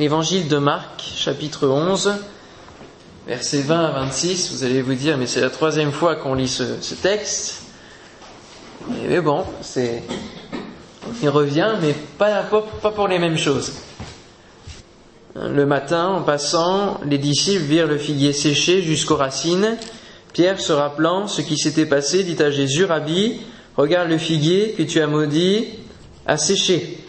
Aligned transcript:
L'évangile 0.00 0.48
de 0.48 0.56
Marc, 0.56 1.02
chapitre 1.14 1.68
11, 1.68 2.14
versets 3.26 3.60
20 3.60 3.84
à 3.84 3.90
26. 3.90 4.50
Vous 4.50 4.64
allez 4.64 4.80
vous 4.80 4.94
dire, 4.94 5.18
mais 5.18 5.26
c'est 5.26 5.42
la 5.42 5.50
troisième 5.50 5.92
fois 5.92 6.16
qu'on 6.16 6.32
lit 6.32 6.48
ce, 6.48 6.94
texte. 6.94 7.64
Mais 8.88 9.20
bon, 9.20 9.44
c'est, 9.60 10.02
il 11.22 11.28
revient, 11.28 11.74
mais 11.82 11.94
pas, 12.16 12.48
pas 12.80 12.92
pour 12.92 13.08
les 13.08 13.18
mêmes 13.18 13.36
choses. 13.36 13.74
Le 15.34 15.66
matin, 15.66 16.06
en 16.06 16.22
passant, 16.22 16.98
les 17.04 17.18
disciples 17.18 17.64
virent 17.64 17.86
le 17.86 17.98
figuier 17.98 18.32
séché 18.32 18.80
jusqu'aux 18.80 19.16
racines. 19.16 19.76
Pierre, 20.32 20.62
se 20.62 20.72
rappelant 20.72 21.28
ce 21.28 21.42
qui 21.42 21.58
s'était 21.58 21.84
passé, 21.84 22.24
dit 22.24 22.42
à 22.42 22.50
Jésus, 22.50 22.86
Rabbi, 22.86 23.42
regarde 23.76 24.08
le 24.08 24.16
figuier 24.16 24.72
que 24.72 24.82
tu 24.82 25.02
as 25.02 25.06
maudit 25.06 25.66
a 26.26 26.38
séché. 26.38 27.00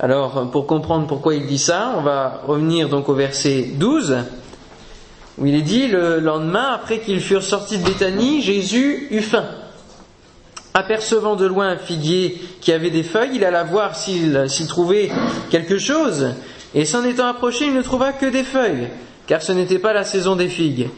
Alors, 0.00 0.50
pour 0.50 0.66
comprendre 0.66 1.06
pourquoi 1.06 1.34
il 1.34 1.46
dit 1.46 1.58
ça, 1.58 1.94
on 1.96 2.02
va 2.02 2.42
revenir 2.46 2.88
donc 2.88 3.08
au 3.08 3.14
verset 3.14 3.70
12, 3.74 4.16
où 5.38 5.46
il 5.46 5.54
est 5.54 5.62
dit, 5.62 5.86
le 5.86 6.18
lendemain, 6.18 6.72
après 6.74 6.98
qu'ils 6.98 7.20
furent 7.20 7.44
sortis 7.44 7.78
de 7.78 7.84
Béthanie, 7.84 8.42
Jésus 8.42 9.06
eut 9.10 9.22
faim. 9.22 9.44
Apercevant 10.74 11.36
de 11.36 11.46
loin 11.46 11.68
un 11.68 11.76
figuier 11.76 12.40
qui 12.60 12.72
avait 12.72 12.90
des 12.90 13.04
feuilles, 13.04 13.36
il 13.36 13.44
alla 13.44 13.62
voir 13.62 13.94
s'il 13.94 14.48
trouvait 14.66 15.10
quelque 15.50 15.78
chose, 15.78 16.34
et 16.74 16.84
s'en 16.84 17.04
étant 17.04 17.28
approché, 17.28 17.66
il 17.66 17.74
ne 17.74 17.82
trouva 17.82 18.12
que 18.12 18.26
des 18.26 18.42
feuilles, 18.42 18.88
car 19.28 19.42
ce 19.42 19.52
n'était 19.52 19.78
pas 19.78 19.92
la 19.92 20.04
saison 20.04 20.34
des 20.34 20.48
figues. 20.48 20.88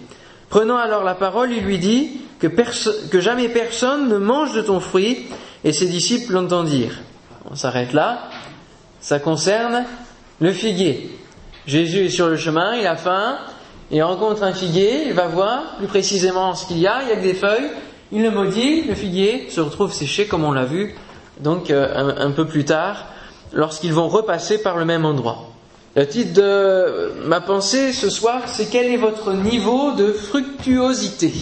Prenant 0.48 0.78
alors 0.78 1.04
la 1.04 1.14
parole, 1.14 1.52
il 1.52 1.64
lui 1.64 1.78
dit 1.78 2.12
que, 2.38 2.46
que 2.46 3.20
jamais 3.20 3.50
personne 3.50 4.08
ne 4.08 4.16
mange 4.16 4.54
de 4.54 4.62
ton 4.62 4.80
fruit, 4.80 5.26
et 5.64 5.72
ses 5.72 5.86
disciples 5.86 6.32
l'entendirent. 6.32 6.98
On 7.50 7.56
s'arrête 7.56 7.92
là. 7.92 8.30
Ça 9.06 9.20
concerne 9.20 9.84
le 10.40 10.52
figuier. 10.52 11.16
Jésus 11.64 12.06
est 12.06 12.10
sur 12.10 12.26
le 12.26 12.36
chemin, 12.36 12.74
il 12.74 12.88
a 12.88 12.96
faim, 12.96 13.38
il 13.92 14.02
rencontre 14.02 14.42
un 14.42 14.52
figuier, 14.52 15.06
il 15.06 15.12
va 15.12 15.28
voir 15.28 15.76
plus 15.78 15.86
précisément 15.86 16.56
ce 16.56 16.66
qu'il 16.66 16.78
y 16.78 16.88
a, 16.88 17.02
il 17.04 17.10
y 17.10 17.12
a 17.12 17.16
que 17.16 17.22
des 17.22 17.34
feuilles, 17.34 17.70
il 18.10 18.24
le 18.24 18.32
maudit, 18.32 18.82
le 18.82 18.96
figuier 18.96 19.46
se 19.48 19.60
retrouve 19.60 19.92
séché 19.92 20.26
comme 20.26 20.42
on 20.42 20.50
l'a 20.50 20.64
vu 20.64 20.96
donc 21.38 21.70
euh, 21.70 22.16
un, 22.18 22.32
peu 22.32 22.48
plus 22.48 22.64
tard, 22.64 23.06
lorsqu'ils 23.52 23.92
vont 23.92 24.08
repasser 24.08 24.60
par 24.60 24.76
le 24.76 24.84
même 24.84 25.04
endroit. 25.04 25.50
Le 25.94 26.08
titre 26.08 26.32
de 26.32 27.12
ma 27.26 27.40
pensée 27.40 27.92
ce 27.92 28.10
soir, 28.10 28.42
c'est 28.46 28.66
quel 28.72 28.86
est 28.86 28.96
votre 28.96 29.34
niveau 29.34 29.92
de 29.92 30.10
fructuosité? 30.10 31.32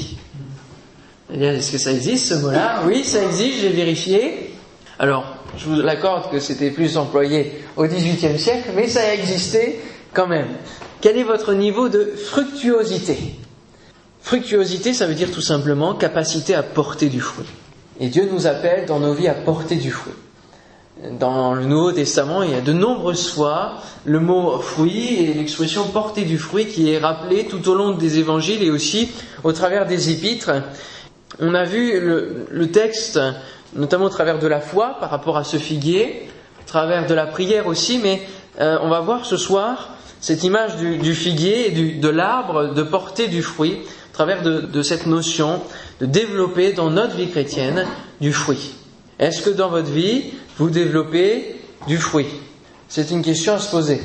Est-ce 1.33 1.73
que 1.73 1.79
ça 1.79 1.93
existe 1.93 2.27
ce 2.27 2.35
mot-là? 2.35 2.83
Oui, 2.85 3.05
ça 3.05 3.25
existe, 3.25 3.61
j'ai 3.61 3.71
vérifié. 3.71 4.55
Alors, 4.99 5.34
je 5.57 5.67
vous 5.67 5.81
l'accorde 5.81 6.31
que 6.31 6.41
c'était 6.41 6.71
plus 6.71 6.97
employé 6.97 7.53
au 7.77 7.85
XVIIIe 7.85 8.39
siècle, 8.39 8.71
mais 8.75 8.89
ça 8.89 9.01
a 9.01 9.15
existé 9.15 9.81
quand 10.13 10.27
même. 10.27 10.49
Quel 11.01 11.19
est 11.19 11.25
votre 11.25 11.53
niveau 11.55 11.89
de 11.89 12.05
fructuosité? 12.05 13.17
Fructuosité, 14.21 14.95
ça 14.95 15.07
veut 15.07 15.15
dire 15.15 15.31
tout 15.31 15.43
simplement 15.43 15.95
capacité 15.95 16.55
à 16.55 16.63
porter 16.63 17.09
du 17.09 17.21
fruit. 17.21 17.47
Et 18.01 18.09
Dieu 18.09 18.29
nous 18.33 18.47
appelle 18.47 18.87
dans 18.87 18.99
nos 18.99 19.13
vies 19.13 19.29
à 19.29 19.35
porter 19.35 19.77
du 19.77 19.91
fruit. 19.91 20.15
Dans 21.19 21.55
le 21.55 21.65
Nouveau 21.65 21.93
Testament, 21.93 22.43
il 22.43 22.53
y 22.53 22.55
a 22.55 22.61
de 22.61 22.73
nombreuses 22.73 23.29
fois 23.29 23.83
le 24.05 24.21
mot 24.21 24.59
fruit 24.61 25.17
et 25.17 25.35
l'expression 25.35 25.89
porter 25.89 26.23
du 26.23 26.39
fruit 26.39 26.67
qui 26.67 26.91
est 26.91 26.99
rappelé 26.99 27.47
tout 27.47 27.69
au 27.69 27.75
long 27.75 27.91
des 27.91 28.19
évangiles 28.19 28.63
et 28.63 28.71
aussi 28.71 29.11
au 29.43 29.53
travers 29.53 29.87
des 29.87 30.11
épîtres. 30.11 30.53
On 31.41 31.55
a 31.55 31.65
vu 31.65 32.01
le, 32.01 32.71
texte, 32.71 33.21
notamment 33.75 34.07
au 34.07 34.11
travers 34.11 34.39
de 34.39 34.47
la 34.47 34.61
foi 34.61 34.97
par 35.01 35.11
rapport 35.11 35.37
à 35.37 35.45
ce 35.45 35.57
figuier, 35.57 36.29
au 36.61 36.67
travers 36.67 37.07
de 37.07 37.15
la 37.15 37.27
prière 37.27 37.67
aussi, 37.67 37.99
mais 38.03 38.23
euh, 38.61 38.79
on 38.83 38.89
va 38.89 39.01
voir 39.01 39.25
ce 39.25 39.37
soir 39.37 39.91
cette 40.21 40.43
image 40.43 40.77
du, 40.77 41.15
figuier 41.15 41.69
et 41.69 41.99
de 41.99 42.09
l'arbre 42.09 42.73
de 42.73 42.83
porter 42.83 43.29
du 43.29 43.43
fruit 43.43 43.81
à 44.11 44.15
travers 44.15 44.43
de, 44.43 44.83
cette 44.83 45.05
notion 45.05 45.61
de 46.01 46.07
développer 46.07 46.73
dans 46.73 46.89
notre 46.89 47.15
vie 47.15 47.29
chrétienne 47.29 47.87
du 48.23 48.33
fruit. 48.33 48.73
Est-ce 49.19 49.43
que 49.43 49.51
dans 49.51 49.69
votre 49.69 49.91
vie, 49.91 50.33
vous 50.57 50.71
développez 50.71 51.57
du 51.89 51.99
fruit? 51.99 52.29
C'est 52.89 53.11
une 53.11 53.23
question 53.23 53.53
à 53.53 53.59
se 53.59 53.71
poser. 53.71 54.01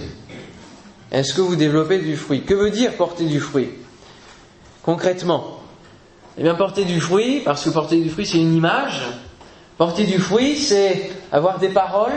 Est-ce 1.12 1.34
que 1.34 1.40
vous 1.40 1.56
développez 1.56 2.00
du 2.00 2.18
fruit? 2.18 2.42
Que 2.42 2.54
veut 2.54 2.70
dire 2.70 2.98
porter 2.98 3.24
du 3.24 3.40
fruit? 3.40 3.70
Concrètement, 4.84 5.62
eh 6.38 6.44
bien 6.44 6.56
porter 6.56 6.84
du 6.84 7.00
fruit, 7.00 7.42
parce 7.46 7.64
que 7.64 7.70
porter 7.70 8.02
du 8.02 8.10
fruit 8.10 8.26
c'est 8.26 8.40
une 8.40 8.56
image, 8.56 9.04
porter 9.80 10.04
du 10.04 10.20
fruit 10.20 10.58
c'est 10.58 11.10
avoir 11.32 11.58
des 11.58 11.70
paroles, 11.70 12.12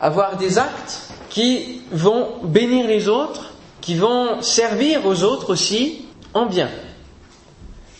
avoir 0.00 0.36
des 0.36 0.58
actes 0.58 1.08
qui 1.30 1.80
vont 1.90 2.28
bénir 2.44 2.86
les 2.86 3.08
autres, 3.08 3.52
qui 3.80 3.96
vont 3.96 4.42
servir 4.42 5.04
aux 5.06 5.24
autres 5.24 5.50
aussi 5.50 6.04
en 6.34 6.46
bien. 6.46 6.68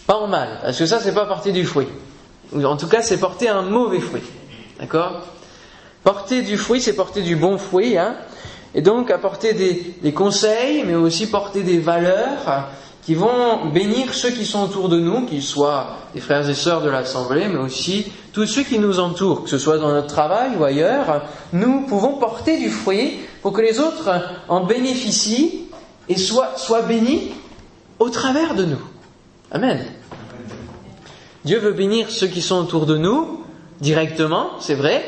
Pas 0.07 0.17
en 0.17 0.29
mal, 0.29 0.61
parce 0.63 0.79
que 0.79 0.87
ça, 0.87 1.01
c'est 1.01 1.15
pas 1.15 1.25
porter 1.25 1.51
du 1.51 1.65
fruit. 1.65 1.89
En 2.55 2.77
tout 2.77 2.87
cas, 2.87 3.01
c'est 3.01 3.19
porter 3.19 3.49
un 3.49 3.63
mauvais 3.63 4.01
fruit. 4.01 4.23
D'accord? 4.79 5.23
Porter 6.03 6.43
du 6.43 6.59
fruit, 6.59 6.83
c'est 6.83 6.95
porter 6.95 7.23
du 7.23 7.37
bon 7.37 7.57
fruit, 7.57 7.97
hein 7.97 8.17
et 8.75 8.83
donc 8.83 9.11
apporter 9.11 9.55
des, 9.55 9.95
des, 10.03 10.13
conseils, 10.13 10.83
mais 10.85 10.95
aussi 10.95 11.31
porter 11.31 11.63
des 11.63 11.79
valeurs 11.79 12.69
qui 13.05 13.15
vont 13.15 13.67
bénir 13.67 14.15
ceux 14.15 14.31
qui 14.31 14.47
sont 14.47 14.63
autour 14.63 14.89
de 14.89 14.99
nous, 14.99 15.27
qu'ils 15.27 15.43
soient 15.43 15.99
des 16.15 16.21
frères 16.21 16.49
et 16.49 16.55
sœurs 16.55 16.81
de 16.81 16.89
l'Assemblée, 16.89 17.49
mais 17.49 17.59
aussi 17.59 18.07
tous 18.33 18.47
ceux 18.47 18.63
qui 18.63 18.79
nous 18.79 18.99
entourent, 18.99 19.45
que 19.45 19.51
ce 19.51 19.59
soit 19.59 19.79
dans 19.79 19.93
notre 19.93 20.07
travail 20.07 20.53
ou 20.59 20.65
ailleurs. 20.65 21.23
Nous 21.53 21.83
pouvons 21.83 22.19
porter 22.19 22.59
du 22.59 22.71
fruit 22.71 23.19
pour 23.43 23.53
que 23.53 23.61
les 23.61 23.79
autres 23.79 24.11
en 24.49 24.65
bénéficient 24.65 25.67
et 26.09 26.17
soient, 26.17 26.57
soient 26.57 26.83
bénis 26.83 27.33
au 27.99 28.09
travers 28.09 28.55
de 28.55 28.65
nous. 28.65 28.83
Amen. 29.51 29.85
Dieu 31.45 31.59
veut 31.59 31.73
bénir 31.73 32.11
ceux 32.11 32.27
qui 32.27 32.41
sont 32.41 32.57
autour 32.57 32.87
de 32.87 32.97
nous, 32.97 33.45
directement, 33.81 34.53
c'est 34.61 34.75
vrai, 34.75 35.05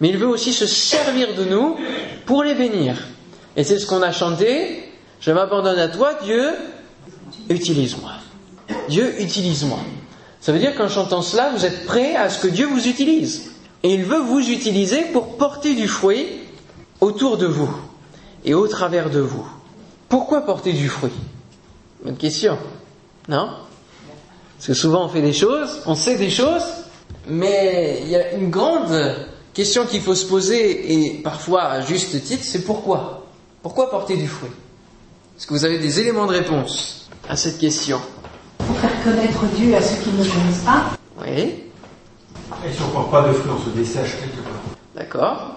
mais 0.00 0.08
il 0.08 0.16
veut 0.16 0.26
aussi 0.26 0.54
se 0.54 0.66
servir 0.66 1.34
de 1.36 1.44
nous 1.44 1.76
pour 2.24 2.42
les 2.42 2.54
bénir. 2.54 2.96
Et 3.56 3.64
c'est 3.64 3.78
ce 3.78 3.86
qu'on 3.86 4.02
a 4.02 4.12
chanté, 4.12 4.88
je 5.20 5.30
m'abandonne 5.30 5.78
à 5.78 5.88
toi, 5.88 6.14
Dieu, 6.22 6.54
utilise-moi. 7.48 8.12
Dieu, 8.88 9.20
utilise-moi. 9.20 9.78
Ça 10.40 10.52
veut 10.52 10.58
dire 10.58 10.74
qu'en 10.74 10.88
chantant 10.88 11.22
cela, 11.22 11.52
vous 11.56 11.64
êtes 11.64 11.86
prêt 11.86 12.14
à 12.16 12.28
ce 12.28 12.38
que 12.38 12.48
Dieu 12.48 12.66
vous 12.66 12.86
utilise. 12.86 13.52
Et 13.82 13.94
il 13.94 14.04
veut 14.04 14.20
vous 14.20 14.50
utiliser 14.50 15.02
pour 15.12 15.36
porter 15.36 15.74
du 15.74 15.88
fruit 15.88 16.26
autour 17.00 17.36
de 17.36 17.46
vous 17.46 17.74
et 18.44 18.54
au 18.54 18.66
travers 18.66 19.10
de 19.10 19.20
vous. 19.20 19.46
Pourquoi 20.08 20.42
porter 20.42 20.72
du 20.72 20.88
fruit? 20.88 21.12
Bonne 22.04 22.16
question. 22.16 22.58
Non? 23.28 23.50
Parce 24.56 24.66
que 24.66 24.74
souvent 24.74 25.06
on 25.06 25.08
fait 25.08 25.22
des 25.22 25.32
choses, 25.32 25.82
on 25.86 25.94
sait 25.94 26.16
des 26.16 26.30
choses, 26.30 26.64
mais 27.26 28.00
il 28.02 28.08
y 28.08 28.16
a 28.16 28.32
une 28.32 28.50
grande 28.50 29.16
question 29.52 29.86
qu'il 29.86 30.00
faut 30.00 30.14
se 30.14 30.26
poser, 30.26 30.92
et 30.94 31.22
parfois 31.22 31.64
à 31.64 31.80
juste 31.80 32.22
titre, 32.22 32.44
c'est 32.44 32.64
pourquoi? 32.64 33.26
Pourquoi 33.62 33.90
porter 33.90 34.16
du 34.16 34.28
fruit? 34.28 34.50
Est-ce 35.36 35.46
que 35.46 35.54
vous 35.54 35.64
avez 35.64 35.78
des 35.78 36.00
éléments 36.00 36.26
de 36.26 36.32
réponse? 36.32 37.03
À 37.28 37.36
cette 37.36 37.58
question 37.58 38.00
Pour 38.58 38.76
faire 38.78 39.02
connaître 39.02 39.44
Dieu 39.56 39.74
à 39.74 39.80
ceux 39.80 40.02
qui 40.02 40.10
ne 40.10 40.24
le 40.24 40.30
connaissent 40.30 40.64
pas. 40.64 40.96
Oui. 41.20 41.64
Et 42.66 42.72
si 42.72 42.82
on 42.82 42.88
ne 42.88 42.92
porte 42.92 43.10
pas 43.10 43.28
de 43.28 43.32
fruit, 43.32 43.50
on 43.54 43.64
se 43.64 43.70
dessèche 43.70 44.16
quelque 44.18 44.42
part. 44.42 44.62
D'accord. 44.94 45.56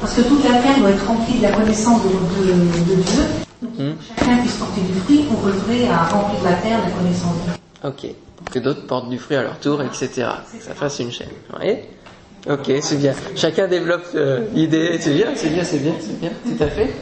Parce 0.00 0.14
que 0.14 0.22
toute 0.22 0.44
la 0.44 0.60
terre 0.62 0.78
doit 0.78 0.90
être 0.90 1.06
remplie 1.06 1.38
de 1.38 1.42
la 1.42 1.52
connaissance 1.52 2.02
de, 2.02 2.08
Dieu. 2.08 3.22
Hmm. 3.62 3.92
chacun 4.16 4.36
puisse 4.38 4.56
porter 4.56 4.80
du 4.82 4.92
fruit, 5.00 5.24
on 5.30 5.34
voudrait 5.34 5.88
à 5.88 6.04
remplir 6.04 6.42
la 6.44 6.52
terre 6.54 6.78
de 6.84 6.90
la 6.90 6.96
connaissance 6.96 7.34
de 7.34 7.42
Dieu. 7.44 7.52
Ok 7.84 8.16
que 8.52 8.58
d'autres 8.58 8.86
portent 8.86 9.08
du 9.08 9.18
fruit 9.18 9.36
à 9.36 9.42
leur 9.42 9.58
tour, 9.58 9.82
etc. 9.82 10.28
ça 10.60 10.74
fasse 10.74 10.98
une 10.98 11.10
chaîne. 11.10 11.28
Oui 11.58 11.76
Ok, 12.48 12.70
c'est 12.80 12.96
bien. 12.96 13.12
Chacun 13.34 13.66
développe 13.66 14.04
euh, 14.14 14.46
l'idée. 14.54 14.98
C'est 15.00 15.14
bien, 15.14 15.32
c'est 15.34 15.48
bien, 15.48 15.64
c'est 15.64 15.78
bien, 15.78 15.94
c'est 15.98 16.20
bien. 16.20 16.30
Tout 16.44 16.62
à 16.62 16.68
fait. 16.68 16.92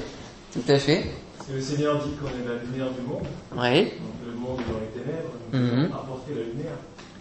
Tout 0.55 0.73
à 0.73 0.79
fait. 0.79 1.05
Le 1.53 1.61
Seigneur 1.61 2.03
dit 2.05 2.11
qu'on 2.13 2.29
est 2.29 2.49
la 2.49 2.63
lumière 2.63 2.91
du 2.91 3.03
monde. 3.03 3.27
Oui. 3.57 3.85
Donc 3.85 4.27
le 4.27 4.33
monde 4.33 4.61
est 4.61 4.73
dans 4.73 4.81
les 4.81 5.03
ténèbres. 5.03 5.31
Mm 5.53 5.93
apporter 5.93 6.35
la 6.35 6.43
lumière. 6.43 6.77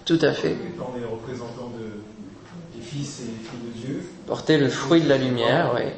Tout 0.06 0.20
à 0.22 0.31
fait. 0.31 0.56
on 0.80 1.02
est 1.02 1.06
représentant 1.06 1.72
de, 1.78 2.78
des 2.78 2.86
fils 2.86 3.22
et 3.22 3.24
des 3.25 3.31
filles 3.31 3.74
de 3.74 3.88
Dieu. 3.88 4.04
Porter 4.28 4.58
le 4.58 4.70
fruit 4.70 5.02
de 5.02 5.10
la 5.10 5.18
lumière, 5.18 5.72
oui. 5.75 5.90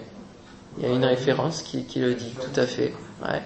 Il 0.77 0.83
y 0.83 0.91
a 0.91 0.93
une 0.93 1.05
référence 1.05 1.61
qui, 1.61 1.85
qui 1.85 1.99
le 1.99 2.13
dit, 2.15 2.33
tout 2.39 2.59
à 2.59 2.67
fait. 2.67 2.93
Ouais 3.23 3.41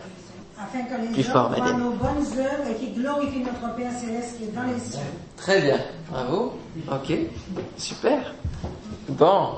afin 0.61 0.83
que 0.83 1.01
les 1.01 1.07
Plus 1.23 1.29
hommes 1.33 1.53
voient 1.55 1.73
nos 1.73 1.91
bonnes 1.91 2.37
œuvres 2.37 2.69
et 2.69 2.75
qui 2.75 2.91
glorifient 2.91 3.43
notre 3.43 3.75
Père 3.75 3.91
Céleste 3.93 4.37
qui 4.37 4.43
est 4.45 4.55
dans 4.55 4.63
les 4.63 4.79
cieux. 4.79 4.99
Très 5.37 5.61
bien, 5.61 5.79
bravo. 6.09 6.53
Ok, 6.91 7.13
super. 7.77 8.33
Bon, 9.07 9.49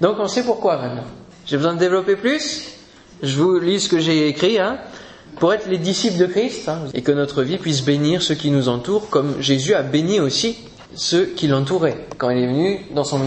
donc 0.00 0.16
on 0.18 0.28
sait 0.28 0.42
pourquoi 0.42 0.76
maintenant. 0.78 1.04
J'ai 1.46 1.56
besoin 1.56 1.74
de 1.74 1.78
développer 1.78 2.16
plus? 2.16 2.77
Je 3.22 3.36
vous 3.36 3.58
lis 3.58 3.80
ce 3.80 3.88
que 3.88 3.98
j'ai 3.98 4.28
écrit, 4.28 4.58
hein 4.58 4.78
pour 5.38 5.52
être 5.52 5.68
les 5.68 5.78
disciples 5.78 6.18
de 6.18 6.26
Christ, 6.26 6.68
hein, 6.68 6.80
et 6.94 7.02
que 7.02 7.12
notre 7.12 7.42
vie 7.42 7.58
puisse 7.58 7.84
bénir 7.84 8.22
ceux 8.22 8.34
qui 8.34 8.50
nous 8.50 8.68
entourent, 8.68 9.08
comme 9.08 9.40
Jésus 9.40 9.74
a 9.74 9.82
béni 9.82 10.20
aussi 10.20 10.58
ceux 10.94 11.26
qui 11.26 11.46
l'entouraient. 11.46 12.06
Quand 12.16 12.30
il 12.30 12.38
est 12.38 12.46
venu 12.46 12.86
dans 12.94 13.04
son, 13.04 13.18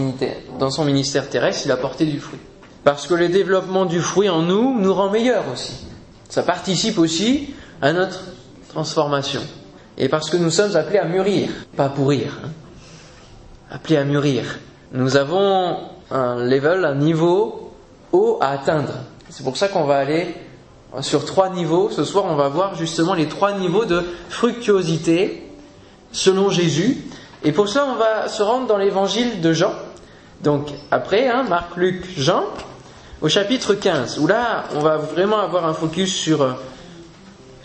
ministère, 0.84 1.28
terrestre, 1.30 1.62
il 1.64 1.72
a 1.72 1.76
porté 1.76 2.04
du 2.04 2.20
fruit. 2.20 2.40
parce 2.84 3.06
que 3.06 3.14
le 3.14 3.28
développement 3.28 3.86
du 3.86 4.00
fruit 4.00 4.28
en 4.28 4.42
nous 4.42 4.78
nous 4.78 4.92
rend 4.92 5.10
meilleurs 5.10 5.44
aussi. 5.52 5.86
Ça 6.28 6.42
participe 6.42 6.98
aussi 6.98 7.54
à 7.80 7.92
notre 7.92 8.24
transformation. 8.68 9.40
Et 9.96 10.08
parce 10.08 10.30
que 10.30 10.36
nous 10.36 10.50
sommes 10.50 10.74
appelés 10.76 10.98
à 10.98 11.04
mûrir, 11.04 11.50
pas 11.76 11.88
pourrir, 11.88 12.40
hein. 12.44 12.48
appelés 13.70 13.96
à 13.98 14.04
mûrir. 14.04 14.58
Nous 14.92 15.16
avons 15.16 15.78
un 16.10 16.44
level, 16.44 16.84
un 16.84 16.94
niveau 16.94 17.72
haut 18.12 18.38
à 18.40 18.48
atteindre. 18.48 18.94
C'est 19.34 19.44
pour 19.44 19.56
ça 19.56 19.68
qu'on 19.68 19.84
va 19.84 19.96
aller 19.96 20.34
sur 21.00 21.24
trois 21.24 21.48
niveaux. 21.48 21.88
Ce 21.88 22.04
soir, 22.04 22.26
on 22.28 22.34
va 22.34 22.48
voir 22.48 22.74
justement 22.74 23.14
les 23.14 23.28
trois 23.28 23.52
niveaux 23.52 23.86
de 23.86 24.04
fructuosité 24.28 25.42
selon 26.12 26.50
Jésus. 26.50 26.98
Et 27.42 27.50
pour 27.52 27.66
cela, 27.66 27.86
on 27.86 27.94
va 27.94 28.28
se 28.28 28.42
rendre 28.42 28.66
dans 28.66 28.76
l'évangile 28.76 29.40
de 29.40 29.54
Jean. 29.54 29.72
Donc 30.42 30.68
après, 30.90 31.28
hein, 31.28 31.44
Marc, 31.48 31.78
Luc, 31.78 32.10
Jean, 32.18 32.44
au 33.22 33.30
chapitre 33.30 33.72
15, 33.72 34.18
où 34.18 34.26
là, 34.26 34.64
on 34.74 34.80
va 34.80 34.98
vraiment 34.98 35.38
avoir 35.38 35.64
un 35.64 35.72
focus 35.72 36.14
sur, 36.14 36.54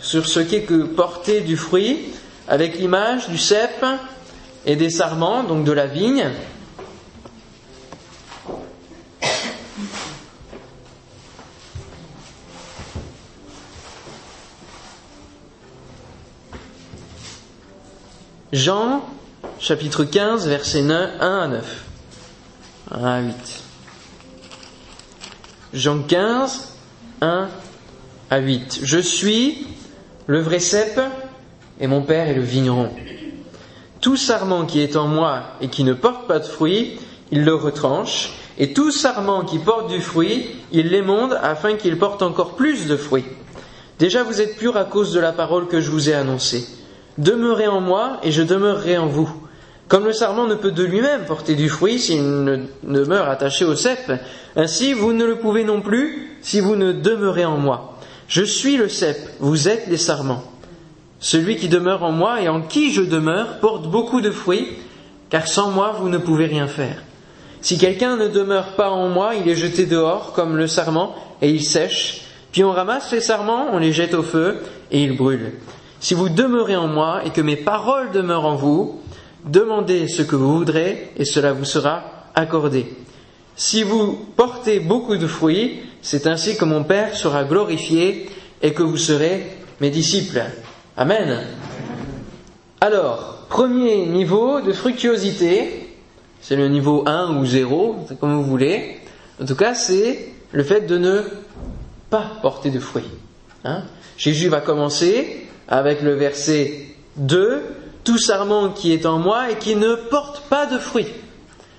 sur 0.00 0.26
ce 0.26 0.40
qu'est 0.40 0.62
que 0.62 0.84
porter 0.84 1.42
du 1.42 1.58
fruit, 1.58 2.14
avec 2.48 2.78
l'image 2.78 3.28
du 3.28 3.36
cep 3.36 3.84
et 4.64 4.74
des 4.74 4.88
sarments, 4.88 5.42
donc 5.42 5.64
de 5.64 5.72
la 5.72 5.86
vigne. 5.86 6.30
Jean, 18.50 19.04
chapitre 19.58 20.04
15, 20.04 20.48
versets 20.48 20.80
1 20.80 20.90
à 21.20 21.48
9. 21.48 21.84
1 22.92 23.04
à 23.04 23.20
8. 23.20 23.34
Jean 25.74 25.98
15, 25.98 26.72
1 27.20 27.48
à 28.30 28.38
8. 28.38 28.80
Je 28.82 28.98
suis 28.98 29.66
le 30.26 30.40
vrai 30.40 30.60
cep 30.60 30.98
et 31.78 31.86
mon 31.86 32.00
Père 32.00 32.26
est 32.26 32.34
le 32.34 32.40
vigneron. 32.40 32.88
Tout 34.00 34.16
sarment 34.16 34.64
qui 34.64 34.80
est 34.80 34.96
en 34.96 35.08
moi 35.08 35.42
et 35.60 35.68
qui 35.68 35.84
ne 35.84 35.92
porte 35.92 36.26
pas 36.26 36.38
de 36.38 36.46
fruit, 36.46 36.98
il 37.30 37.44
le 37.44 37.54
retranche, 37.54 38.32
et 38.56 38.72
tout 38.72 38.90
sarment 38.90 39.44
qui 39.44 39.58
porte 39.58 39.90
du 39.90 40.00
fruit, 40.00 40.46
il 40.72 40.88
l'émonde 40.88 41.38
afin 41.42 41.74
qu'il 41.74 41.98
porte 41.98 42.22
encore 42.22 42.56
plus 42.56 42.86
de 42.86 42.96
fruits. 42.96 43.26
Déjà 43.98 44.22
vous 44.22 44.40
êtes 44.40 44.56
purs 44.56 44.78
à 44.78 44.84
cause 44.84 45.12
de 45.12 45.20
la 45.20 45.32
parole 45.32 45.68
que 45.68 45.82
je 45.82 45.90
vous 45.90 46.08
ai 46.08 46.14
annoncée. 46.14 46.77
Demeurez 47.18 47.66
en 47.66 47.80
moi 47.80 48.18
et 48.22 48.30
je 48.30 48.42
demeurerai 48.42 48.96
en 48.96 49.06
vous. 49.06 49.28
Comme 49.88 50.04
le 50.04 50.12
sarment 50.12 50.46
ne 50.46 50.54
peut 50.54 50.70
de 50.70 50.84
lui-même 50.84 51.24
porter 51.24 51.54
du 51.54 51.68
fruit 51.68 51.98
s'il 51.98 52.22
ne 52.44 52.58
demeure 52.84 53.28
attaché 53.28 53.64
au 53.64 53.74
cep, 53.74 54.12
ainsi 54.54 54.92
vous 54.92 55.12
ne 55.12 55.24
le 55.24 55.36
pouvez 55.36 55.64
non 55.64 55.80
plus 55.80 56.38
si 56.42 56.60
vous 56.60 56.76
ne 56.76 56.92
demeurez 56.92 57.44
en 57.44 57.56
moi. 57.56 57.98
Je 58.28 58.42
suis 58.42 58.76
le 58.76 58.88
cep, 58.88 59.16
vous 59.40 59.68
êtes 59.68 59.88
les 59.88 59.96
sarments. 59.96 60.44
Celui 61.20 61.56
qui 61.56 61.68
demeure 61.68 62.04
en 62.04 62.12
moi 62.12 62.40
et 62.40 62.48
en 62.48 62.62
qui 62.62 62.92
je 62.92 63.02
demeure 63.02 63.58
porte 63.60 63.90
beaucoup 63.90 64.20
de 64.20 64.30
fruits, 64.30 64.68
car 65.30 65.48
sans 65.48 65.70
moi 65.70 65.96
vous 65.98 66.08
ne 66.08 66.18
pouvez 66.18 66.46
rien 66.46 66.68
faire. 66.68 67.02
Si 67.60 67.78
quelqu'un 67.78 68.16
ne 68.16 68.28
demeure 68.28 68.76
pas 68.76 68.90
en 68.90 69.08
moi, 69.08 69.32
il 69.34 69.48
est 69.48 69.56
jeté 69.56 69.86
dehors 69.86 70.32
comme 70.34 70.56
le 70.56 70.68
sarment 70.68 71.16
et 71.42 71.50
il 71.50 71.64
sèche. 71.64 72.20
Puis 72.52 72.62
on 72.62 72.70
ramasse 72.70 73.10
les 73.10 73.20
sarments, 73.20 73.68
on 73.72 73.78
les 73.78 73.92
jette 73.92 74.14
au 74.14 74.22
feu 74.22 74.58
et 74.92 75.02
ils 75.02 75.16
brûlent. 75.16 75.54
Si 76.00 76.14
vous 76.14 76.28
demeurez 76.28 76.76
en 76.76 76.86
moi 76.86 77.22
et 77.24 77.30
que 77.30 77.40
mes 77.40 77.56
paroles 77.56 78.10
demeurent 78.12 78.46
en 78.46 78.54
vous, 78.54 79.00
demandez 79.44 80.08
ce 80.08 80.22
que 80.22 80.36
vous 80.36 80.56
voudrez 80.56 81.10
et 81.16 81.24
cela 81.24 81.52
vous 81.52 81.64
sera 81.64 82.02
accordé. 82.34 82.94
Si 83.56 83.82
vous 83.82 84.16
portez 84.36 84.78
beaucoup 84.78 85.16
de 85.16 85.26
fruits, 85.26 85.80
c'est 86.00 86.28
ainsi 86.28 86.56
que 86.56 86.64
mon 86.64 86.84
Père 86.84 87.16
sera 87.16 87.42
glorifié 87.42 88.30
et 88.62 88.72
que 88.72 88.84
vous 88.84 88.96
serez 88.96 89.44
mes 89.80 89.90
disciples. 89.90 90.42
Amen. 90.96 91.44
Alors, 92.80 93.46
premier 93.48 94.06
niveau 94.06 94.60
de 94.60 94.72
fructuosité, 94.72 95.88
c'est 96.40 96.54
le 96.54 96.68
niveau 96.68 97.02
1 97.06 97.36
ou 97.36 97.44
0, 97.44 98.04
c'est 98.06 98.20
comme 98.20 98.34
vous 98.34 98.44
voulez. 98.44 98.98
En 99.42 99.44
tout 99.44 99.56
cas, 99.56 99.74
c'est 99.74 100.28
le 100.52 100.62
fait 100.62 100.82
de 100.82 100.96
ne 100.96 101.22
pas 102.10 102.30
porter 102.40 102.70
de 102.70 102.78
fruits. 102.78 103.10
Hein 103.64 103.82
Jésus 104.16 104.48
va 104.48 104.60
commencer 104.60 105.47
avec 105.68 106.02
le 106.02 106.14
verset 106.14 106.86
2, 107.16 107.62
tout 108.04 108.18
sarment 108.18 108.70
qui 108.70 108.92
est 108.92 109.06
en 109.06 109.18
moi 109.18 109.50
et 109.50 109.58
qui 109.58 109.76
ne 109.76 109.94
porte 109.94 110.42
pas 110.48 110.66
de 110.66 110.78
fruits. 110.78 111.12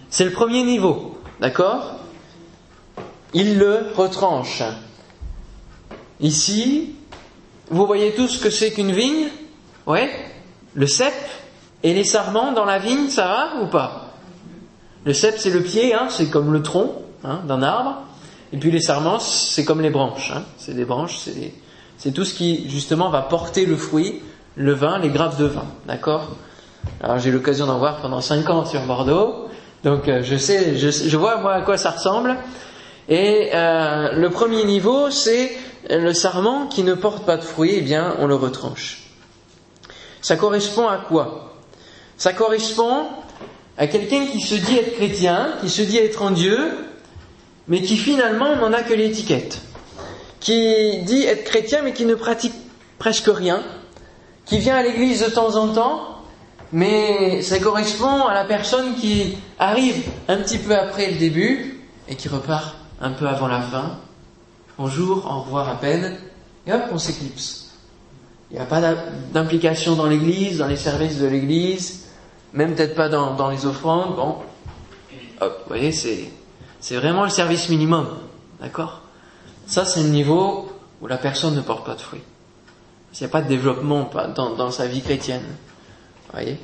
C'est 0.09 0.25
le 0.25 0.31
premier 0.31 0.63
niveau, 0.63 1.17
d'accord? 1.39 1.95
Il 3.33 3.57
le 3.57 3.87
retranche. 3.95 4.63
Ici, 6.19 6.95
vous 7.69 7.85
voyez 7.85 8.13
tous 8.13 8.27
ce 8.27 8.43
que 8.43 8.49
c'est 8.49 8.71
qu'une 8.71 8.91
vigne? 8.91 9.27
Ouais 9.85 10.09
Le 10.73 10.87
cep 10.87 11.13
et 11.81 11.93
les 11.93 12.03
sarments 12.03 12.51
dans 12.51 12.65
la 12.65 12.79
vigne, 12.79 13.09
ça 13.09 13.27
va 13.27 13.61
ou 13.63 13.67
pas? 13.67 14.13
Le 15.05 15.13
cep, 15.13 15.35
c'est 15.37 15.49
le 15.49 15.63
pied, 15.63 15.93
hein, 15.93 16.07
c'est 16.09 16.29
comme 16.29 16.51
le 16.51 16.61
tronc 16.61 17.01
hein, 17.23 17.41
d'un 17.47 17.63
arbre. 17.63 18.03
Et 18.51 18.57
puis 18.57 18.71
les 18.71 18.81
sarments, 18.81 19.19
c'est 19.19 19.63
comme 19.63 19.81
les 19.81 19.89
branches. 19.89 20.31
Hein, 20.35 20.43
c'est 20.57 20.75
des 20.75 20.85
branches, 20.85 21.17
c'est 21.19 21.33
des, 21.33 21.53
c'est 21.99 22.13
tout 22.13 22.23
ce 22.23 22.33
qui 22.33 22.67
justement 22.69 23.09
va 23.09 23.21
porter 23.21 23.65
le 23.65 23.75
fruit, 23.75 24.21
le 24.55 24.73
vin, 24.73 24.97
les 24.99 25.09
grappes 25.09 25.37
de 25.37 25.45
vin. 25.45 25.65
D'accord? 25.85 26.29
Alors 27.03 27.19
j'ai 27.19 27.29
l'occasion 27.29 27.67
d'en 27.67 27.77
voir 27.77 27.97
pendant 28.01 28.21
cinq 28.21 28.49
ans 28.49 28.65
sur 28.65 28.81
Bordeaux, 28.85 29.49
donc 29.83 30.07
euh, 30.07 30.23
je 30.23 30.37
sais, 30.37 30.77
je, 30.77 31.17
vois 31.17 31.41
moi 31.41 31.55
à 31.55 31.61
quoi 31.61 31.77
ça 31.77 31.91
ressemble. 31.91 32.37
Et 33.09 33.49
euh, 33.53 34.13
le 34.13 34.29
premier 34.29 34.63
niveau, 34.63 35.11
c'est 35.11 35.51
le 35.89 36.13
sarment 36.13 36.67
qui 36.67 36.83
ne 36.83 36.93
porte 36.93 37.25
pas 37.25 37.35
de 37.35 37.43
fruit, 37.43 37.73
eh 37.75 37.81
bien 37.81 38.15
on 38.19 38.27
le 38.27 38.35
retranche. 38.35 39.03
Ça 40.21 40.37
correspond 40.37 40.87
à 40.87 40.97
quoi? 40.97 41.53
Ça 42.17 42.31
correspond 42.31 43.07
à 43.77 43.87
quelqu'un 43.87 44.25
qui 44.25 44.39
se 44.39 44.55
dit 44.55 44.77
être 44.77 44.95
chrétien, 44.95 45.49
qui 45.61 45.69
se 45.69 45.81
dit 45.81 45.97
être 45.97 46.21
en 46.21 46.31
Dieu, 46.31 46.57
mais 47.67 47.81
qui 47.81 47.97
finalement 47.97 48.55
n'en 48.55 48.71
a 48.71 48.83
que 48.83 48.93
l'étiquette 48.93 49.61
qui 50.39 50.99
dit 51.03 51.23
être 51.23 51.43
chrétien 51.43 51.81
mais 51.83 51.93
qui 51.93 52.05
ne 52.05 52.15
pratique 52.15 52.53
presque 52.97 53.29
rien, 53.29 53.63
qui 54.45 54.59
vient 54.59 54.75
à 54.75 54.83
l'église 54.83 55.23
de 55.23 55.29
temps 55.29 55.55
en 55.55 55.73
temps, 55.73 56.19
mais 56.71 57.41
ça 57.41 57.59
correspond 57.59 58.25
à 58.25 58.33
la 58.33 58.45
personne 58.45 58.95
qui 58.95 59.37
arrive 59.57 60.03
un 60.27 60.37
petit 60.37 60.57
peu 60.57 60.75
après 60.75 61.11
le 61.11 61.17
début 61.17 61.79
et 62.07 62.15
qui 62.15 62.27
repart 62.27 62.75
un 63.01 63.11
peu 63.11 63.27
avant 63.27 63.47
la 63.47 63.61
fin. 63.61 63.97
Bonjour, 64.77 65.25
au 65.25 65.41
revoir 65.41 65.69
à 65.69 65.75
peine, 65.75 66.17
et 66.65 66.73
hop, 66.73 66.83
on 66.91 66.97
s'éclipse. 66.97 67.75
Il 68.51 68.57
n'y 68.57 68.61
a 68.61 68.65
pas 68.65 68.81
d'implication 69.33 69.95
dans 69.95 70.07
l'église, 70.07 70.57
dans 70.57 70.67
les 70.67 70.77
services 70.77 71.19
de 71.19 71.27
l'église, 71.27 72.07
même 72.53 72.75
peut-être 72.75 72.95
pas 72.95 73.09
dans, 73.09 73.49
les 73.49 73.65
offrandes. 73.65 74.15
Bon, 74.15 74.37
hop, 75.41 75.61
vous 75.63 75.67
voyez, 75.67 75.91
c'est 75.91 76.95
vraiment 76.95 77.23
le 77.23 77.29
service 77.29 77.69
minimum, 77.69 78.07
d'accord? 78.59 78.98
Ça, 79.69 79.85
c'est 79.85 80.01
le 80.01 80.09
niveau 80.09 80.67
où 80.99 81.05
la 81.05 81.17
personne 81.17 81.55
ne 81.55 81.61
porte 81.61 81.85
pas 81.85 81.93
de 81.93 82.01
fruits. 82.01 82.23
Il 83.13 83.23
n'y 83.23 83.25
a 83.27 83.29
pas 83.29 83.43
de 83.43 83.47
développement 83.47 84.09
dans, 84.35 84.71
sa 84.71 84.87
vie 84.87 85.01
chrétienne. 85.01 85.45
Voyez? 86.33 86.57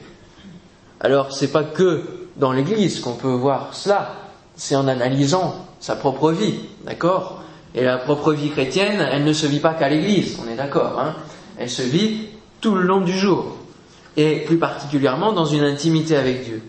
Alors, 1.00 1.32
c'est 1.32 1.52
pas 1.52 1.64
que 1.64 2.28
dans 2.36 2.52
l'Église 2.52 3.02
qu'on 3.02 3.14
peut 3.14 3.32
voir 3.32 3.76
cela. 3.76 4.16
C'est 4.56 4.76
en 4.76 4.88
analysant 4.88 5.68
sa 5.80 5.96
propre 5.96 6.32
vie, 6.32 6.56
d'accord? 6.84 7.44
Et 7.76 7.84
la 7.84 8.00
propre 8.00 8.34
vie 8.34 8.50
chrétienne, 8.50 9.00
elle 9.12 9.24
ne 9.24 9.34
se 9.34 9.46
vit 9.46 9.60
pas 9.60 9.76
qu'à 9.76 9.88
l'Église, 9.88 10.40
on 10.44 10.52
est 10.52 10.56
d'accord. 10.56 11.00
Hein? 11.00 11.14
Elle 11.60 11.70
se 11.70 11.84
vit 11.84 12.30
tout 12.60 12.74
le 12.74 12.82
long 12.82 13.02
du 13.02 13.16
jour, 13.16 13.56
et 14.18 14.40
plus 14.48 14.58
particulièrement 14.58 15.32
dans 15.32 15.46
une 15.46 15.64
intimité 15.64 16.16
avec 16.16 16.44
Dieu. 16.44 16.64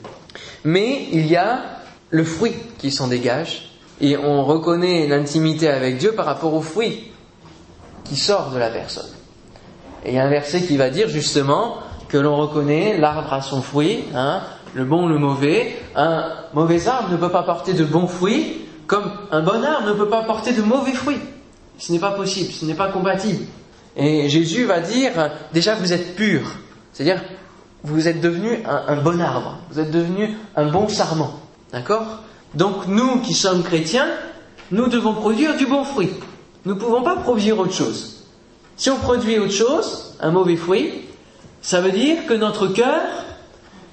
Mais 0.64 1.08
il 1.12 1.26
y 1.26 1.36
a 1.36 1.62
le 2.10 2.24
fruit 2.24 2.56
qui 2.76 2.90
s'en 2.90 3.06
dégage, 3.06 3.75
et 4.00 4.16
on 4.16 4.44
reconnaît 4.44 5.06
l'intimité 5.06 5.68
avec 5.68 5.98
Dieu 5.98 6.12
par 6.12 6.26
rapport 6.26 6.54
au 6.54 6.60
fruit 6.60 7.12
qui 8.04 8.16
sort 8.16 8.50
de 8.50 8.58
la 8.58 8.68
personne. 8.68 9.10
Et 10.04 10.10
il 10.10 10.14
y 10.14 10.18
a 10.18 10.24
un 10.24 10.30
verset 10.30 10.62
qui 10.62 10.76
va 10.76 10.90
dire 10.90 11.08
justement 11.08 11.78
que 12.08 12.16
l'on 12.18 12.36
reconnaît 12.36 12.98
l'arbre 12.98 13.32
à 13.32 13.42
son 13.42 13.62
fruit, 13.62 14.04
hein, 14.14 14.42
le 14.74 14.84
bon, 14.84 15.06
le 15.06 15.18
mauvais. 15.18 15.76
Un 15.96 16.32
mauvais 16.54 16.86
arbre 16.86 17.10
ne 17.10 17.16
peut 17.16 17.30
pas 17.30 17.42
porter 17.42 17.72
de 17.72 17.84
bons 17.84 18.06
fruits, 18.06 18.66
comme 18.86 19.10
un 19.32 19.42
bon 19.42 19.64
arbre 19.64 19.88
ne 19.88 19.94
peut 19.94 20.08
pas 20.08 20.22
porter 20.22 20.52
de 20.52 20.62
mauvais 20.62 20.92
fruits. 20.92 21.20
Ce 21.78 21.92
n'est 21.92 21.98
pas 21.98 22.12
possible, 22.12 22.52
ce 22.52 22.64
n'est 22.64 22.74
pas 22.74 22.88
compatible. 22.88 23.44
Et 23.96 24.28
Jésus 24.28 24.64
va 24.64 24.80
dire, 24.80 25.12
déjà 25.52 25.74
vous 25.74 25.92
êtes 25.92 26.14
purs, 26.14 26.52
c'est-à-dire 26.92 27.22
vous 27.82 28.08
êtes 28.08 28.20
devenu 28.20 28.62
un, 28.66 28.94
un 28.94 29.02
bon 29.02 29.20
arbre, 29.20 29.58
vous 29.70 29.80
êtes 29.80 29.90
devenu 29.90 30.36
un 30.54 30.70
bon 30.70 30.88
sarment, 30.88 31.40
d'accord? 31.72 32.20
Donc 32.54 32.86
nous 32.86 33.20
qui 33.20 33.34
sommes 33.34 33.62
chrétiens, 33.62 34.08
nous 34.70 34.88
devons 34.88 35.14
produire 35.14 35.56
du 35.56 35.66
bon 35.66 35.84
fruit. 35.84 36.10
Nous 36.64 36.74
ne 36.74 36.78
pouvons 36.78 37.02
pas 37.02 37.16
produire 37.16 37.58
autre 37.58 37.72
chose. 37.72 38.24
Si 38.76 38.90
on 38.90 38.96
produit 38.96 39.38
autre 39.38 39.52
chose, 39.52 40.14
un 40.20 40.30
mauvais 40.30 40.56
fruit, 40.56 40.92
ça 41.62 41.80
veut 41.80 41.92
dire 41.92 42.26
que 42.26 42.34
notre 42.34 42.66
cœur, 42.68 43.02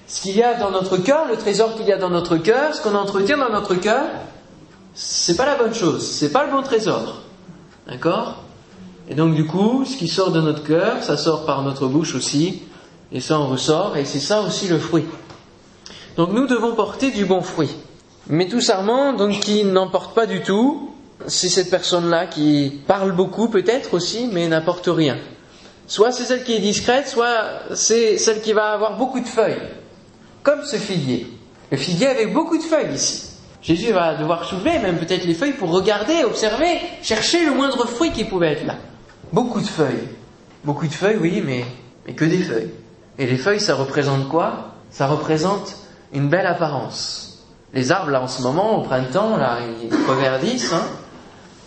ce 0.08 0.22
qu'il 0.22 0.36
y 0.36 0.44
a 0.44 0.56
dans 0.56 0.72
notre 0.72 0.98
cœur, 0.98 1.28
le 1.28 1.38
trésor 1.38 1.76
qu'il 1.76 1.86
y 1.86 1.92
a 1.92 1.98
dans 1.98 2.10
notre 2.10 2.38
cœur, 2.38 2.76
ce 2.76 2.82
qu'on 2.82 2.96
entretient 2.96 3.38
dans 3.38 3.50
notre 3.50 3.76
cœur, 3.76 4.06
c'est 4.94 5.36
pas 5.36 5.46
la 5.46 5.56
bonne 5.56 5.74
chose, 5.74 6.06
c'est 6.06 6.32
pas 6.32 6.46
le 6.46 6.52
bon 6.52 6.62
trésor. 6.62 7.22
D'accord? 7.88 8.44
Et 9.10 9.16
donc 9.16 9.36
du 9.36 9.46
coup, 9.46 9.86
ce 9.86 9.98
qui 9.98 10.08
sort 10.08 10.32
de 10.32 10.42
notre 10.42 10.64
cœur, 10.64 11.04
ça 11.04 11.18
sort 11.18 11.46
par 11.46 11.62
notre 11.64 11.88
bouche 11.88 12.16
aussi, 12.16 12.64
et 13.12 13.20
ça 13.20 13.38
en 13.38 13.48
ressort, 13.48 13.98
et 13.98 14.06
c'est 14.06 14.20
ça 14.20 14.42
aussi 14.42 14.68
le 14.68 14.80
fruit. 14.80 15.06
Donc 16.16 16.32
nous 16.32 16.48
devons 16.48 16.74
porter 16.76 17.12
du 17.12 17.26
bon 17.26 17.42
fruit. 17.42 17.76
Mais 18.28 18.48
tout 18.48 18.62
sarment, 18.62 19.14
donc 19.14 19.40
qui 19.40 19.66
n'en 19.66 19.90
porte 19.90 20.16
pas 20.16 20.26
du 20.26 20.42
tout, 20.42 20.92
c'est 21.28 21.50
cette 21.50 21.70
personne-là 21.70 22.28
qui 22.28 22.82
parle 22.88 23.12
beaucoup 23.12 23.50
peut-être 23.50 23.94
aussi, 23.94 24.30
mais 24.32 24.48
n'apporte 24.48 24.88
rien. 24.88 25.18
Soit 25.88 26.12
c'est 26.12 26.24
celle 26.24 26.44
qui 26.44 26.54
est 26.54 26.60
discrète, 26.60 27.08
soit 27.08 27.36
c'est 27.76 28.18
celle 28.18 28.42
qui 28.42 28.54
va 28.54 28.72
avoir 28.72 28.98
beaucoup 28.98 29.20
de 29.20 29.28
feuilles. 29.28 29.62
Comme 30.42 30.64
ce 30.64 30.78
figuier. 30.78 31.28
Le 31.72 31.78
figuier 31.78 32.08
avec 32.08 32.34
beaucoup 32.34 32.58
de 32.58 32.64
feuilles 32.64 32.94
ici. 32.94 33.30
Jésus 33.62 33.92
va 33.92 34.16
devoir 34.16 34.46
soulever 34.46 34.80
même 34.80 34.98
peut-être 34.98 35.26
les 35.26 35.34
feuilles 35.34 35.54
pour 35.54 35.72
regarder, 35.72 36.24
observer, 36.24 36.80
chercher 37.02 37.46
le 37.46 37.54
moindre 37.54 37.88
fruit 37.88 38.12
qui 38.12 38.26
pouvait 38.26 38.54
être 38.54 38.66
là. 38.66 38.76
Beaucoup 39.32 39.62
de 39.62 39.68
feuilles. 39.68 40.08
Beaucoup 40.64 40.88
de 40.88 40.94
feuilles, 40.94 41.18
oui, 41.20 41.42
mais, 41.46 41.66
mais 42.06 42.14
que 42.14 42.26
des 42.26 42.40
feuilles. 42.40 42.72
Et 43.18 43.26
les 43.26 43.38
feuilles, 43.38 43.60
ça 43.60 43.76
représente 43.76 44.28
quoi? 44.30 44.76
Ça 44.90 45.08
représente 45.08 45.76
une 46.14 46.30
belle 46.30 46.46
apparence. 46.46 47.33
Les 47.74 47.92
arbres, 47.92 48.12
là, 48.12 48.22
en 48.22 48.28
ce 48.28 48.42
moment, 48.42 48.80
au 48.80 48.84
printemps, 48.84 49.36
là, 49.38 49.58
ils 49.82 49.94
reverdissent, 50.08 50.74
hein. 50.74 50.86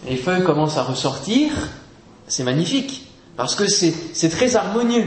les 0.08 0.16
feuilles 0.16 0.44
commencent 0.44 0.78
à 0.78 0.84
ressortir. 0.84 1.50
C'est 2.28 2.44
magnifique. 2.44 3.10
Parce 3.36 3.54
que 3.54 3.66
c'est 3.66 4.28
très 4.30 4.56
harmonieux. 4.56 5.06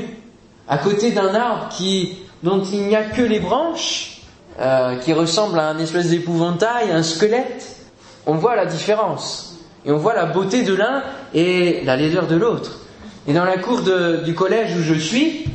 À 0.68 0.78
côté 0.78 1.12
d'un 1.12 1.34
arbre 1.34 1.70
qui, 1.70 2.20
dont 2.44 2.64
il 2.64 2.88
n'y 2.88 2.96
a 2.96 3.04
que 3.04 3.22
les 3.22 3.40
branches, 3.40 4.22
euh, 4.60 4.98
qui 4.98 5.14
ressemble 5.14 5.58
à 5.58 5.70
un 5.70 5.80
espèce 5.80 6.10
d'épouvantail, 6.10 6.92
un 6.92 7.02
squelette, 7.02 7.78
on 8.26 8.36
voit 8.36 8.56
la 8.56 8.66
différence. 8.66 9.58
Et 9.86 9.92
on 9.92 9.98
voit 9.98 10.14
la 10.14 10.26
beauté 10.26 10.64
de 10.64 10.76
l'un 10.76 11.02
et 11.34 11.82
la 11.86 11.96
laideur 11.96 12.28
de 12.28 12.36
l'autre. 12.36 12.80
Et 13.26 13.34
dans 13.34 13.46
la 13.46 13.58
cour 13.58 13.82
du 13.82 14.36
collège 14.36 14.76
où 14.76 14.82
je 14.82 14.94
suis, 14.94 15.46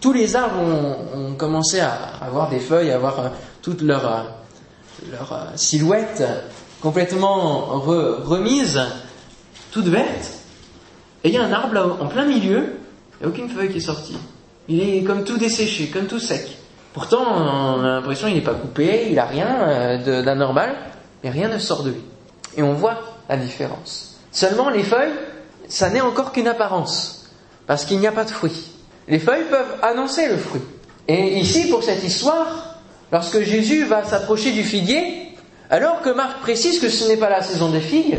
tous 0.00 0.12
les 0.12 0.36
arbres 0.36 0.60
ont, 0.60 1.34
commencé 1.34 1.80
à 1.80 1.92
avoir 2.20 2.48
des 2.48 2.60
feuilles, 2.60 2.90
à 2.92 2.96
avoir 2.96 3.18
euh, 3.18 3.28
toute 3.62 3.82
leur, 3.82 4.06
euh, 4.06 4.20
leur 5.10 5.52
silhouette 5.56 6.22
complètement 6.80 7.78
remise, 7.80 8.80
toute 9.70 9.86
verte. 9.86 10.32
Et 11.24 11.28
il 11.28 11.34
y 11.34 11.38
a 11.38 11.44
un 11.44 11.52
arbre 11.52 11.74
là, 11.74 11.86
en 12.00 12.06
plein 12.06 12.24
milieu, 12.24 12.74
il 13.20 13.26
n'y 13.26 13.26
a 13.26 13.28
aucune 13.28 13.48
feuille 13.48 13.70
qui 13.70 13.78
est 13.78 13.80
sortie. 13.80 14.16
Il 14.68 14.80
est 14.80 15.02
comme 15.04 15.24
tout 15.24 15.38
desséché, 15.38 15.88
comme 15.88 16.06
tout 16.06 16.18
sec. 16.18 16.58
Pourtant, 16.92 17.24
on 17.24 17.80
a 17.80 17.88
l'impression 17.88 18.26
qu'il 18.26 18.36
n'est 18.36 18.42
pas 18.42 18.54
coupé, 18.54 19.06
il 19.08 19.14
n'a 19.14 19.24
rien 19.24 19.62
euh, 19.62 20.22
d'anormal, 20.22 20.74
mais 21.22 21.30
rien 21.30 21.48
ne 21.48 21.58
sort 21.58 21.84
de 21.84 21.90
lui. 21.90 22.02
Et 22.56 22.62
on 22.62 22.74
voit 22.74 22.98
la 23.28 23.36
différence. 23.36 24.18
Seulement, 24.30 24.68
les 24.68 24.82
feuilles, 24.82 25.14
ça 25.68 25.88
n'est 25.88 26.00
encore 26.00 26.32
qu'une 26.32 26.48
apparence, 26.48 27.30
parce 27.66 27.84
qu'il 27.84 27.98
n'y 27.98 28.06
a 28.06 28.12
pas 28.12 28.24
de 28.24 28.30
fruit. 28.30 28.72
Les 29.08 29.18
feuilles 29.18 29.46
peuvent 29.48 29.78
annoncer 29.82 30.28
le 30.28 30.36
fruit. 30.36 30.62
Et 31.08 31.38
ici, 31.38 31.68
pour 31.70 31.82
cette 31.82 32.04
histoire, 32.04 32.71
lorsque 33.12 33.42
Jésus 33.42 33.84
va 33.84 34.04
s'approcher 34.04 34.52
du 34.52 34.64
figuier, 34.64 35.28
alors 35.70 36.00
que 36.00 36.10
Marc 36.10 36.40
précise 36.40 36.80
que 36.80 36.88
ce 36.88 37.06
n'est 37.06 37.16
pas 37.16 37.30
la 37.30 37.42
saison 37.42 37.70
des 37.70 37.80
figues, 37.80 38.18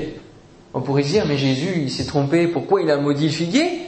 on 0.73 0.81
pourrait 0.81 1.03
dire, 1.03 1.25
mais 1.27 1.37
Jésus, 1.37 1.81
il 1.81 1.91
s'est 1.91 2.05
trompé, 2.05 2.47
pourquoi 2.47 2.81
il 2.81 2.89
a 2.89 2.97
maudit 2.97 3.25
le 3.25 3.31
figuier? 3.31 3.81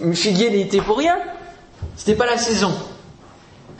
Le 0.00 0.14
figuier 0.14 0.50
n'était 0.50 0.80
pour 0.80 0.98
rien. 0.98 1.16
C'était 1.96 2.16
pas 2.16 2.26
la 2.26 2.38
saison. 2.38 2.72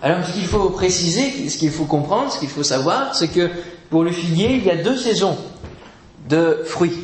Alors, 0.02 0.24
ce 0.24 0.32
qu'il 0.32 0.46
faut 0.46 0.70
préciser, 0.70 1.48
ce 1.48 1.56
qu'il 1.56 1.70
faut 1.70 1.86
comprendre, 1.86 2.30
ce 2.30 2.38
qu'il 2.38 2.48
faut 2.48 2.62
savoir, 2.62 3.14
c'est 3.14 3.28
que 3.28 3.50
pour 3.90 4.04
le 4.04 4.12
figuier, 4.12 4.54
il 4.54 4.64
y 4.64 4.70
a 4.70 4.76
deux 4.76 4.96
saisons 4.96 5.36
de 6.28 6.62
fruits. 6.64 6.98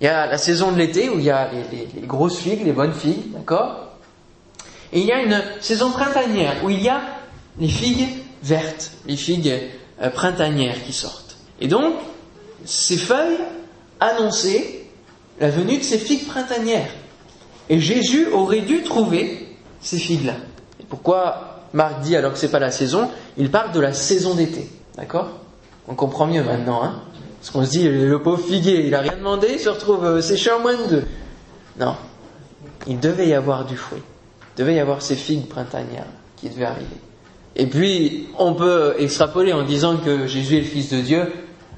Il 0.00 0.04
y 0.04 0.08
a 0.08 0.26
la 0.26 0.38
saison 0.38 0.72
de 0.72 0.78
l'été 0.78 1.08
où 1.08 1.18
il 1.18 1.24
y 1.24 1.30
a 1.30 1.50
les, 1.52 2.06
grosses 2.06 2.38
figues, 2.38 2.64
les 2.64 2.72
bonnes 2.72 2.94
figues, 2.94 3.32
d'accord? 3.32 3.90
Et 4.92 5.00
il 5.00 5.06
y 5.06 5.12
a 5.12 5.22
une 5.22 5.42
saison 5.60 5.90
printanière 5.90 6.56
où 6.64 6.70
il 6.70 6.80
y 6.80 6.88
a 6.88 7.00
les 7.58 7.68
figues 7.68 8.08
vertes, 8.42 8.92
les 9.06 9.16
figues 9.16 9.52
euh, 10.02 10.10
printanières 10.10 10.82
qui 10.84 10.92
sortent. 10.92 11.36
Et 11.60 11.68
donc, 11.68 11.94
ces 12.64 12.96
feuilles 12.96 13.38
annoncer 14.00 14.86
la 15.40 15.50
venue 15.50 15.78
de 15.78 15.82
ces 15.82 15.98
figues 15.98 16.26
printanières. 16.26 16.90
Et 17.68 17.80
Jésus 17.80 18.28
aurait 18.28 18.62
dû 18.62 18.82
trouver 18.82 19.56
ces 19.80 19.98
figues-là. 19.98 20.34
Pourquoi 20.88 21.66
Marc 21.72 22.00
dit 22.00 22.16
alors 22.16 22.32
que 22.32 22.38
c'est 22.38 22.50
pas 22.50 22.58
la 22.58 22.70
saison 22.70 23.10
Il 23.36 23.50
parle 23.50 23.72
de 23.72 23.80
la 23.80 23.92
saison 23.92 24.34
d'été. 24.34 24.68
D'accord? 24.96 25.28
On 25.86 25.94
comprend 25.94 26.26
mieux 26.26 26.42
maintenant, 26.42 26.82
hein? 26.82 27.02
Parce 27.40 27.50
qu'on 27.50 27.64
se 27.64 27.70
dit, 27.70 27.88
le 27.88 28.20
pauvre 28.20 28.42
figuier, 28.44 28.86
il 28.86 28.94
a 28.94 29.00
rien 29.00 29.16
demandé, 29.16 29.48
il 29.52 29.60
se 29.60 29.68
retrouve 29.68 30.04
euh, 30.04 30.20
séché 30.20 30.50
en 30.50 30.58
moins 30.58 30.76
de 30.76 30.88
deux. 30.88 31.04
Non. 31.78 31.94
Il 32.86 32.98
devait 32.98 33.28
y 33.28 33.34
avoir 33.34 33.64
du 33.64 33.76
fruit. 33.76 34.02
Il 34.56 34.58
devait 34.58 34.74
y 34.74 34.80
avoir 34.80 35.02
ces 35.02 35.14
figues 35.14 35.46
printanières 35.48 36.06
qui 36.36 36.48
devaient 36.48 36.64
arriver. 36.64 36.96
Et 37.58 37.66
puis, 37.66 38.28
on 38.38 38.54
peut 38.54 38.94
extrapoler 38.98 39.52
en 39.52 39.64
disant 39.64 39.96
que 39.96 40.28
Jésus 40.28 40.56
est 40.56 40.60
le 40.60 40.66
Fils 40.66 40.90
de 40.90 41.00
Dieu, 41.00 41.32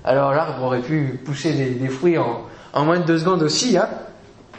alors 0.04 0.32
l'arbre 0.32 0.62
aurait 0.62 0.82
pu 0.82 1.18
pousser 1.24 1.52
des, 1.52 1.88
fruits 1.88 2.18
en, 2.18 2.84
moins 2.84 3.00
de 3.00 3.04
deux 3.04 3.18
secondes 3.18 3.42
aussi, 3.42 3.78
hein, 3.78 3.88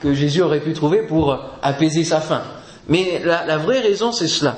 que 0.01 0.16
Jésus 0.16 0.42
aurait 0.42 0.60
pu 0.62 0.74
trouver 0.74 1.04
pour 1.04 1.38
apaiser 1.62 2.04
sa 2.04 2.22
faim. 2.22 2.42
Mais 2.90 3.22
la, 3.24 3.58
vraie 3.58 3.82
raison, 3.82 4.12
c'est 4.12 4.28
cela. 4.28 4.58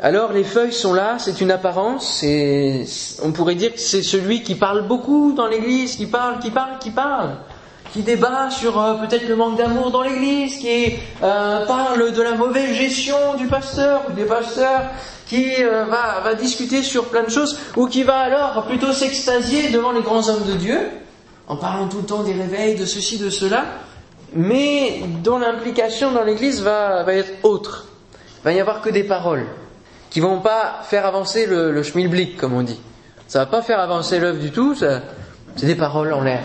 Alors 0.00 0.32
les 0.32 0.44
feuilles 0.44 0.72
sont 0.72 0.92
là, 0.92 1.16
c'est 1.18 1.40
une 1.40 1.50
apparence, 1.50 2.22
et 2.22 2.84
on 3.22 3.32
pourrait 3.32 3.54
dire 3.54 3.72
que 3.72 3.80
c'est 3.80 4.02
celui 4.02 4.42
qui 4.42 4.56
parle 4.56 4.86
beaucoup 4.86 5.32
dans 5.32 5.46
l'Église, 5.46 5.96
qui 5.96 6.06
parle, 6.06 6.40
qui 6.40 6.50
parle, 6.50 6.78
qui 6.78 6.90
parle, 6.90 7.36
qui 7.94 8.02
débat 8.02 8.50
sur 8.50 8.80
euh, 8.80 8.94
peut-être 8.94 9.28
le 9.28 9.36
manque 9.36 9.56
d'amour 9.56 9.92
dans 9.92 10.02
l'Église, 10.02 10.56
qui 10.56 10.94
euh, 11.22 11.64
parle 11.64 12.10
de 12.10 12.22
la 12.22 12.32
mauvaise 12.32 12.74
gestion 12.74 13.34
du 13.38 13.46
pasteur 13.46 14.02
ou 14.08 14.12
des 14.14 14.24
pasteurs, 14.24 14.90
qui 15.28 15.62
euh, 15.62 15.84
va, 15.84 16.34
discuter 16.34 16.82
sur 16.82 17.04
plein 17.04 17.22
de 17.22 17.30
choses, 17.30 17.56
ou 17.76 17.86
qui 17.86 18.02
va 18.02 18.18
alors 18.18 18.64
plutôt 18.66 18.92
s'extasier 18.92 19.70
devant 19.70 19.92
les 19.92 20.02
grands 20.02 20.28
hommes 20.28 20.42
de 20.44 20.54
Dieu, 20.54 20.76
en 21.46 21.54
parlant 21.54 21.86
tout 21.86 21.98
le 21.98 22.02
temps 22.02 22.24
des 22.24 22.32
réveils, 22.32 22.74
de 22.74 22.84
ceci, 22.84 23.16
de 23.16 23.30
cela, 23.30 23.64
mais 24.32 25.02
dont 25.22 25.38
l'implication 25.38 26.10
dans 26.10 26.24
l'Église 26.24 26.62
va, 26.62 27.04
va, 27.04 27.14
être 27.14 27.44
autre. 27.44 27.86
Il 28.40 28.44
va 28.44 28.52
y 28.54 28.60
avoir 28.60 28.80
que 28.80 28.90
des 28.90 29.04
paroles, 29.04 29.46
qui 30.10 30.18
vont 30.18 30.40
pas 30.40 30.80
faire 30.82 31.06
avancer 31.06 31.46
le, 31.46 31.70
le 31.70 31.82
schmilblick, 31.84 32.36
comme 32.38 32.54
on 32.54 32.62
dit. 32.62 32.80
Ça 33.28 33.38
va 33.38 33.46
pas 33.46 33.62
faire 33.62 33.78
avancer 33.78 34.18
l'œuvre 34.18 34.40
du 34.40 34.50
tout, 34.50 34.74
c'est 34.74 35.66
des 35.66 35.76
paroles 35.76 36.12
en 36.12 36.22
l'air. 36.22 36.42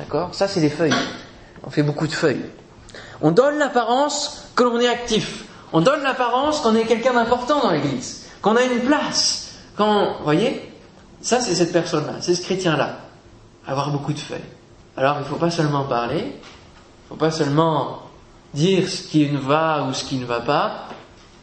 D'accord? 0.00 0.34
Ça, 0.34 0.48
c'est 0.48 0.60
des 0.60 0.70
feuilles. 0.70 0.94
On 1.62 1.70
fait 1.70 1.82
beaucoup 1.82 2.06
de 2.06 2.12
feuilles. 2.12 2.44
On 3.20 3.30
donne 3.30 3.58
l'apparence 3.58 4.48
que 4.56 4.64
l'on 4.64 4.80
est 4.80 4.88
actif. 4.88 5.44
On 5.72 5.80
donne 5.80 6.02
l'apparence 6.02 6.60
qu'on 6.60 6.74
est 6.74 6.84
quelqu'un 6.84 7.12
d'important 7.12 7.60
dans 7.62 7.70
l'Église 7.70 8.20
qu'on 8.40 8.56
a 8.56 8.62
une 8.62 8.80
place. 8.80 9.54
Quand, 9.76 10.18
vous 10.18 10.24
voyez, 10.24 10.72
ça 11.20 11.40
c'est 11.40 11.54
cette 11.54 11.72
personne-là, 11.72 12.14
c'est 12.20 12.34
ce 12.34 12.42
chrétien-là, 12.42 12.98
avoir 13.66 13.90
beaucoup 13.90 14.12
de 14.12 14.18
feuilles. 14.18 14.40
Alors 14.96 15.16
il 15.16 15.20
ne 15.20 15.24
faut 15.24 15.36
pas 15.36 15.50
seulement 15.50 15.84
parler, 15.84 16.20
il 16.20 16.24
ne 16.24 17.08
faut 17.08 17.16
pas 17.16 17.30
seulement 17.30 18.02
dire 18.54 18.88
ce 18.88 19.02
qui 19.02 19.30
ne 19.30 19.38
va 19.38 19.86
ou 19.88 19.94
ce 19.94 20.04
qui 20.04 20.16
ne 20.16 20.26
va 20.26 20.40
pas, 20.40 20.88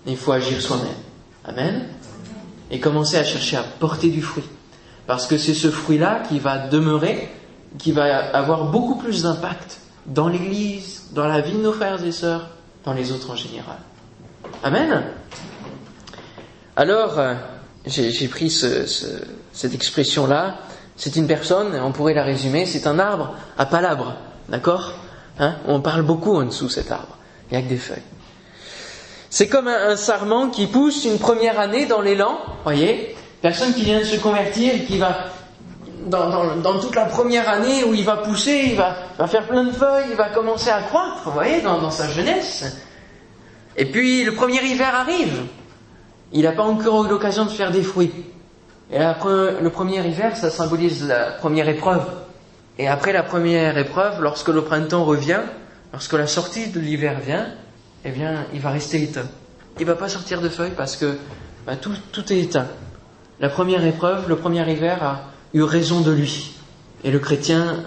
il 0.06 0.18
faut 0.18 0.32
agir 0.32 0.62
soi-même. 0.62 0.88
Amen? 1.46 1.88
Et 2.70 2.80
commencer 2.80 3.18
à 3.18 3.24
chercher 3.24 3.58
à 3.58 3.64
porter 3.64 4.10
du 4.10 4.22
fruit. 4.22 4.44
Parce 5.06 5.26
que 5.26 5.38
c'est 5.38 5.54
ce 5.54 5.72
fruit-là 5.72 6.24
qui 6.28 6.40
va 6.40 6.58
demeurer, 6.58 7.32
qui 7.78 7.92
va 7.92 8.18
avoir 8.34 8.66
beaucoup 8.66 8.96
plus 8.96 9.24
d'impact 9.24 9.80
dans 10.06 10.28
l'Église, 10.28 11.04
dans 11.12 11.28
la 11.28 11.42
vie 11.42 11.54
de 11.54 11.62
nos 11.62 11.74
frères 11.74 12.04
et 12.04 12.12
sœurs, 12.12 12.50
dans 12.86 12.94
les 12.94 13.12
autres 13.12 13.32
en 13.32 13.36
général. 13.36 13.78
Amen. 14.64 15.04
Alors, 16.76 17.20
euh, 17.20 17.36
j'ai 17.86 18.28
pris 18.28 18.50
cette 18.50 19.74
expression-là. 19.74 20.60
C'est 20.96 21.16
une 21.16 21.28
personne, 21.28 21.80
on 21.80 21.92
pourrait 21.92 22.14
la 22.14 22.24
résumer, 22.24 22.66
c'est 22.66 22.88
un 22.88 22.98
arbre 22.98 23.36
à 23.58 23.66
palabre, 23.66 24.16
d'accord? 24.50 24.94
Hein? 25.40 25.56
On 25.68 25.80
parle 25.80 26.02
beaucoup 26.02 26.36
en 26.36 26.46
dessous 26.46 26.70
cet 26.70 26.92
arbre. 26.92 27.18
Il 27.50 27.58
n'y 27.58 27.64
a 27.64 27.66
que 27.66 27.70
des 27.70 27.78
feuilles. 27.78 28.02
C'est 29.30 29.48
comme 29.48 29.68
un, 29.68 29.96
sarment 29.96 30.50
qui 30.50 30.68
pousse 30.68 31.06
une 31.06 31.20
première 31.20 31.60
année 31.60 31.86
dans 31.86 32.02
l'élan, 32.02 32.40
voyez? 32.64 33.16
Personne 33.42 33.74
qui 33.74 33.84
vient 33.84 34.00
de 34.00 34.06
se 34.06 34.16
convertir, 34.18 34.86
qui 34.88 34.98
va 34.98 35.26
dans, 36.10 36.80
toute 36.80 36.96
la 36.96 37.06
première 37.06 37.48
année 37.50 37.84
où 37.84 37.94
il 37.94 38.04
va 38.04 38.18
pousser, 38.18 38.70
il 38.72 38.76
va, 38.76 39.28
faire 39.28 39.48
plein 39.48 39.64
de 39.64 39.72
feuilles, 39.72 40.08
il 40.10 40.16
va 40.16 40.30
commencer 40.30 40.70
à 40.70 40.82
croître, 40.82 41.22
vous 41.26 41.32
voyez, 41.32 41.62
dans 41.62 41.92
sa 41.92 42.08
jeunesse. 42.10 42.66
Et 43.78 43.86
puis 43.86 44.24
le 44.24 44.34
premier 44.34 44.64
hiver 44.64 44.94
arrive, 44.94 45.44
il 46.34 46.42
n'a 46.44 46.52
pas 46.52 46.64
encore 46.64 47.06
eu 47.06 47.10
l'occasion 47.10 47.46
de 47.46 47.52
faire 47.52 47.72
des 47.72 47.84
fruits. 47.84 48.12
Et 48.92 49.00
le 49.00 49.70
premier 49.70 50.06
hiver, 50.06 50.36
ça 50.36 50.50
symbolise 50.50 51.08
la 51.08 51.32
première 51.32 51.70
épreuve. 51.70 52.06
Et 52.80 52.88
après 52.88 53.14
la 53.14 53.24
première 53.24 53.78
épreuve, 53.78 54.22
lorsque 54.22 54.48
le 54.48 54.64
printemps 54.64 55.04
revient, 55.04 55.42
lorsque 55.94 56.14
la 56.14 56.28
sortie 56.28 56.68
de 56.68 56.80
l'hiver 56.80 57.20
vient, 57.20 57.48
eh 58.04 58.12
bien, 58.12 58.46
il 58.54 58.60
va 58.60 58.72
rester 58.72 59.02
éteint. 59.02 59.28
Il 59.80 59.86
ne 59.86 59.92
va 59.92 59.96
pas 59.96 60.10
sortir 60.10 60.42
de 60.42 60.50
feuilles 60.50 60.74
parce 60.76 60.96
que 60.96 61.18
bah, 61.66 61.76
tout, 61.76 61.94
tout 62.12 62.32
est 62.34 62.40
éteint. 62.40 62.68
La 63.40 63.50
première 63.50 63.86
épreuve, 63.86 64.28
le 64.28 64.38
premier 64.38 64.70
hiver 64.72 65.04
a 65.04 65.22
eu 65.54 65.64
raison 65.64 66.02
de 66.02 66.12
lui. 66.12 66.52
Et 67.04 67.12
le 67.12 67.20
chrétien 67.20 67.84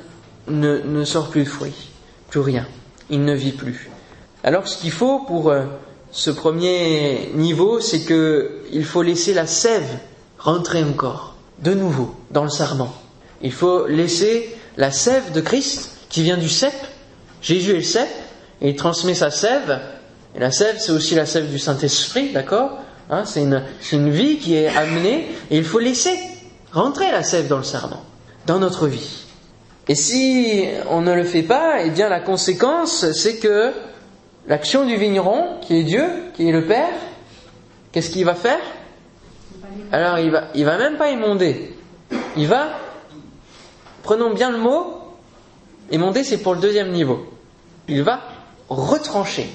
ne, 0.49 0.79
ne 0.79 1.05
sort 1.05 1.29
plus 1.29 1.45
de 1.45 1.49
fruits, 1.49 1.91
plus 2.29 2.41
rien. 2.41 2.67
Il 3.11 3.25
ne 3.25 3.35
vit 3.35 3.53
plus. 3.53 3.91
Alors 4.45 4.69
ce 4.69 4.79
qu'il 4.79 4.93
faut 4.93 5.21
pour 5.21 5.51
euh, 5.51 5.65
ce 6.13 6.31
premier 6.31 7.31
niveau, 7.35 7.81
c'est 7.81 8.01
que 8.01 8.63
il 8.73 8.85
faut 8.85 9.03
laisser 9.03 9.35
la 9.35 9.47
sève 9.47 9.99
rentrer 10.39 10.83
encore, 10.83 11.37
de 11.59 11.75
nouveau, 11.75 12.15
dans 12.31 12.45
le 12.45 12.51
sarment. 12.51 12.95
Il 13.43 13.53
faut 13.53 13.87
laisser 13.87 14.57
la 14.77 14.91
sève 14.91 15.33
de 15.33 15.41
Christ 15.41 15.93
qui 16.09 16.23
vient 16.23 16.39
du 16.39 16.49
cep. 16.49 16.73
Jésus 17.43 17.73
est 17.73 17.77
le 17.77 17.83
cep, 17.83 18.09
et 18.63 18.71
il 18.71 18.77
transmet 18.77 19.15
sa 19.15 19.31
sève. 19.31 19.81
Et 20.35 20.39
la 20.39 20.51
sève, 20.51 20.77
c'est 20.79 20.93
aussi 20.93 21.15
la 21.15 21.27
sève 21.27 21.51
du 21.51 21.59
Saint-Esprit, 21.59 22.33
d'accord 22.33 22.79
hein, 23.11 23.25
C'est 23.25 23.43
une, 23.43 23.63
une 23.93 24.11
vie 24.11 24.39
qui 24.39 24.55
est 24.55 24.69
amenée, 24.69 25.29
et 25.51 25.59
il 25.59 25.65
faut 25.65 25.79
laisser 25.79 26.17
rentrer 26.73 27.11
la 27.11 27.23
sève 27.23 27.49
dans 27.49 27.59
le 27.59 27.65
sarment, 27.65 28.03
dans 28.47 28.59
notre 28.59 28.87
vie. 28.87 29.25
Et 29.89 29.95
si 29.95 30.67
on 30.89 31.01
ne 31.01 31.13
le 31.13 31.25
fait 31.25 31.43
pas, 31.43 31.83
eh 31.83 31.91
bien 31.91 32.09
la 32.09 32.21
conséquence, 32.21 33.11
c'est 33.13 33.39
que 33.39 33.73
l'action 34.47 34.87
du 34.87 34.97
vigneron, 34.97 35.59
qui 35.63 35.77
est 35.77 35.83
Dieu, 35.83 36.05
qui 36.35 36.49
est 36.49 36.53
le 36.53 36.67
Père, 36.67 36.93
qu'est-ce 37.93 38.11
qu'il 38.11 38.25
va 38.25 38.35
faire? 38.35 38.61
Alors 39.93 40.19
il 40.19 40.31
va, 40.31 40.45
il 40.55 40.65
va 40.65 40.79
même 40.79 40.97
pas 40.97 41.11
émonder. 41.11 41.77
Il 42.37 42.47
va, 42.47 42.69
prenons 44.03 44.33
bien 44.33 44.51
le 44.51 44.59
mot, 44.59 44.99
émonder 45.91 46.23
c'est 46.23 46.39
pour 46.39 46.55
le 46.55 46.61
deuxième 46.61 46.93
niveau. 46.93 47.27
Il 47.89 48.03
va 48.03 48.21
retrancher. 48.69 49.51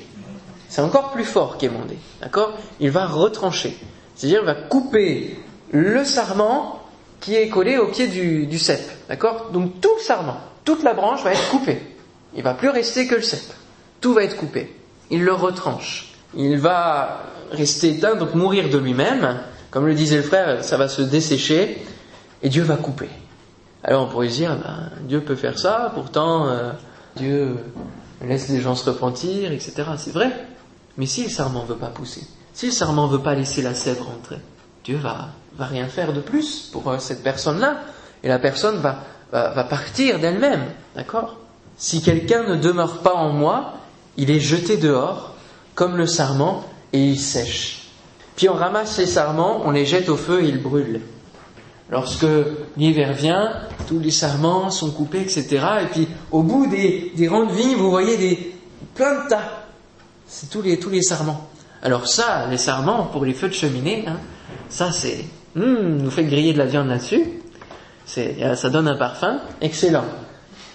C'est 0.68 0.82
encore 0.82 1.12
plus 1.12 1.24
fort 1.24 1.58
qu'émonder, 1.58 1.98
d'accord? 2.22 2.58
Il 2.82 2.92
va 2.92 3.06
retrancher. 3.06 3.78
C'est-à-dire 4.16 4.42
il 4.42 4.46
va 4.46 4.56
couper 4.56 5.40
le 5.72 6.04
sarment 6.04 6.82
qui 7.20 7.36
est 7.36 7.50
collé 7.50 7.78
au 7.78 7.88
pied 7.88 8.08
du, 8.08 8.46
du 8.48 8.60
cep, 8.60 8.82
d'accord? 9.10 9.50
Donc 9.52 9.82
tout 9.82 9.94
le 9.98 10.04
sarment, 10.04 10.38
toute 10.64 10.84
la 10.84 10.94
branche 10.94 11.24
va 11.24 11.32
être 11.32 11.50
coupée. 11.50 11.82
Il 12.36 12.44
va 12.44 12.54
plus 12.54 12.70
rester 12.70 13.08
que 13.08 13.16
le 13.16 13.22
cep. 13.22 13.44
Tout 14.02 14.14
va 14.14 14.24
être 14.24 14.36
coupé. 14.36 14.76
Il 15.10 15.24
le 15.24 15.34
retranche. 15.34 16.10
Il 16.36 16.58
va 16.58 17.24
rester 17.52 17.92
éteint, 17.92 18.16
donc 18.16 18.36
mourir 18.36 18.70
de 18.70 18.78
lui-même. 18.78 19.40
Comme 19.72 19.88
le 19.88 19.94
disait 19.94 20.18
le 20.18 20.24
frère, 20.24 20.64
ça 20.64 20.78
va 20.78 20.88
se 20.88 21.02
dessécher 21.02 21.82
et 22.44 22.50
Dieu 22.50 22.64
va 22.64 22.76
couper. 22.76 23.10
Alors 23.84 24.04
on 24.04 24.10
pourrait 24.10 24.28
dire, 24.28 24.56
ben, 24.56 24.90
Dieu 25.08 25.22
peut 25.22 25.36
faire 25.36 25.60
ça, 25.60 25.92
pourtant 25.94 26.48
euh, 26.48 26.72
Dieu 27.16 27.58
laisse 28.22 28.50
les 28.50 28.62
gens 28.62 28.76
se 28.76 28.90
repentir, 28.90 29.52
etc. 29.52 29.84
C'est 29.98 30.14
vrai. 30.14 30.32
Mais 30.98 31.06
si 31.06 31.24
le 31.24 31.30
sarment 31.30 31.64
ne 31.64 31.68
veut 31.68 31.76
pas 31.76 31.88
pousser, 31.88 32.22
si 32.54 32.68
le 32.68 32.72
sarment 32.72 33.08
ne 33.08 33.12
veut 33.12 33.22
pas 33.22 33.36
laisser 33.36 33.62
la 33.62 33.76
sève 33.76 34.02
rentrer, 34.02 34.38
Dieu 34.86 34.98
va, 34.98 35.30
va 35.58 35.66
rien 35.66 35.88
faire 35.88 36.14
de 36.14 36.22
plus 36.22 36.70
pour 36.72 36.88
euh, 36.90 37.00
cette 37.00 37.24
personne-là. 37.24 37.78
Et 38.24 38.28
la 38.28 38.40
personne 38.40 38.78
va, 38.78 39.00
va, 39.32 39.50
va 39.50 39.64
partir 39.64 40.20
d'elle-même. 40.20 40.66
D'accord? 40.96 41.38
Si 41.78 42.02
quelqu'un 42.02 42.44
ne 42.44 42.56
demeure 42.56 43.00
pas 43.00 43.16
en 43.16 43.34
moi, 43.34 43.74
il 44.16 44.30
est 44.30 44.40
jeté 44.40 44.78
dehors, 44.78 45.34
comme 45.74 45.98
le 45.98 46.06
sarment, 46.06 46.64
et 46.94 47.00
il 47.00 47.20
sèche. 47.20 47.90
Puis 48.36 48.48
on 48.48 48.54
ramasse 48.54 48.98
les 48.98 49.08
sarments, 49.08 49.62
on 49.66 49.72
les 49.72 49.86
jette 49.86 50.08
au 50.08 50.18
feu 50.18 50.44
et 50.44 50.50
ils 50.50 50.62
brûlent. 50.62 51.02
Lorsque 51.90 52.26
l'hiver 52.78 53.14
vient, 53.14 53.54
tous 53.88 54.00
les 54.00 54.12
sarments 54.12 54.70
sont 54.70 54.92
coupés, 54.92 55.22
etc. 55.22 55.66
Et 55.84 55.86
puis 55.88 56.08
au 56.32 56.44
bout 56.44 56.68
des, 56.68 57.12
des 57.16 57.28
rangs 57.28 57.46
de 57.46 57.54
vignes, 57.54 57.76
vous 57.76 57.90
voyez 57.90 58.18
des 58.18 58.56
plein 58.94 59.24
de 59.24 59.30
tas. 59.30 59.66
C'est 60.28 60.50
tous 60.50 60.62
les, 60.62 60.80
tous 60.80 60.90
les 60.90 61.02
sarments. 61.02 61.48
Alors 61.82 62.08
ça, 62.08 62.48
les 62.50 62.58
sarments, 62.58 63.04
pour 63.04 63.26
les 63.26 63.34
feux 63.34 63.50
de 63.50 63.54
cheminée, 63.54 64.06
hein, 64.08 64.18
ça 64.70 64.92
c'est... 64.92 65.26
Hum, 65.56 66.02
nous 66.02 66.12
fait 66.12 66.26
griller 66.26 66.54
de 66.54 66.58
la 66.58 66.66
viande 66.66 66.90
là-dessus. 66.90 67.24
C'est, 68.06 68.56
ça 68.56 68.70
donne 68.70 68.88
un 68.88 68.98
parfum 68.98 69.40
excellent. 69.62 70.06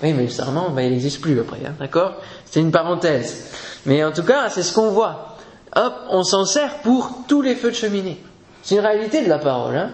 Oui, 0.03 0.15
mais 0.15 0.23
le 0.23 0.29
sarment, 0.31 0.71
ben, 0.71 0.83
il 0.83 0.93
n'existe 0.93 1.21
plus 1.21 1.39
après, 1.39 1.59
hein, 1.67 1.75
d'accord? 1.79 2.15
C'est 2.47 2.61
une 2.61 2.73
parenthèse. 2.73 3.51
Mais 3.87 4.03
en 4.03 4.13
tout 4.13 4.23
cas, 4.23 4.49
c'est 4.49 4.63
ce 4.63 4.73
qu'on 4.75 4.91
voit. 4.91 5.37
Hop, 5.77 5.95
on 6.09 6.25
s'en 6.25 6.45
sert 6.45 6.79
pour 6.79 7.25
tous 7.29 7.43
les 7.43 7.55
feux 7.55 7.71
de 7.71 7.77
cheminée. 7.77 8.19
C'est 8.63 8.77
une 8.77 8.81
réalité 8.81 9.23
de 9.23 9.29
la 9.29 9.39
parole, 9.39 9.77
hein, 9.77 9.91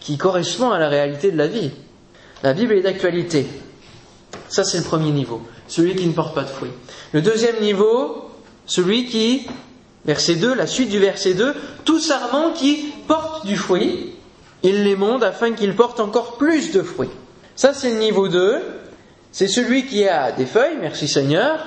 qui 0.00 0.18
correspond 0.18 0.70
à 0.70 0.78
la 0.78 0.88
réalité 0.88 1.30
de 1.30 1.38
la 1.38 1.46
vie. 1.46 1.70
La 2.42 2.52
Bible 2.52 2.74
est 2.74 2.82
d'actualité. 2.82 3.46
Ça, 4.48 4.64
c'est 4.64 4.78
le 4.78 4.84
premier 4.84 5.10
niveau, 5.10 5.40
celui 5.66 5.94
qui 5.96 6.06
ne 6.06 6.12
porte 6.12 6.34
pas 6.34 6.42
de 6.42 6.48
fruits. 6.48 6.70
Le 7.12 7.22
deuxième 7.22 7.60
niveau, 7.60 8.30
celui 8.66 9.06
qui, 9.06 9.46
verset 10.04 10.36
2, 10.36 10.54
la 10.54 10.66
suite 10.66 10.88
du 10.88 10.98
verset 10.98 11.34
2, 11.34 11.54
tout 11.84 11.98
sarment 11.98 12.52
qui 12.52 12.92
porte 13.06 13.46
du 13.46 13.56
fruit, 13.56 14.12
il 14.62 14.84
l'émonde 14.84 15.24
afin 15.24 15.52
qu'il 15.52 15.74
porte 15.74 16.00
encore 16.00 16.36
plus 16.36 16.72
de 16.72 16.82
fruits. 16.82 17.10
Ça, 17.56 17.74
c'est 17.74 17.90
le 17.90 17.98
niveau 17.98 18.28
2. 18.28 18.60
C'est 19.30 19.48
celui 19.48 19.86
qui 19.86 20.06
a 20.06 20.32
des 20.32 20.46
feuilles, 20.46 20.76
merci 20.80 21.08
Seigneur, 21.08 21.66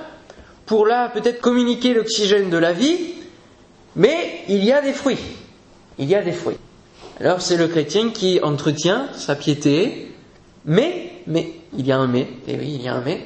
pour 0.65 0.85
là 0.85 1.09
peut-être 1.09 1.41
communiquer 1.41 1.93
l'oxygène 1.93 2.49
de 2.49 2.57
la 2.57 2.73
vie, 2.73 3.15
mais 3.95 4.41
il 4.47 4.63
y 4.63 4.71
a 4.71 4.81
des 4.81 4.93
fruits. 4.93 5.19
Il 5.97 6.07
y 6.07 6.15
a 6.15 6.21
des 6.21 6.31
fruits. 6.31 6.57
Alors 7.19 7.41
c'est 7.41 7.57
le 7.57 7.67
chrétien 7.67 8.09
qui 8.09 8.39
entretient 8.43 9.07
sa 9.13 9.35
piété, 9.35 10.11
mais, 10.65 11.11
mais, 11.27 11.53
il 11.77 11.87
y 11.87 11.91
a 11.91 11.97
un 11.97 12.07
mais, 12.07 12.27
et 12.47 12.55
oui, 12.55 12.73
il 12.75 12.81
y 12.81 12.87
a 12.87 12.95
un 12.95 13.01
mais, 13.01 13.25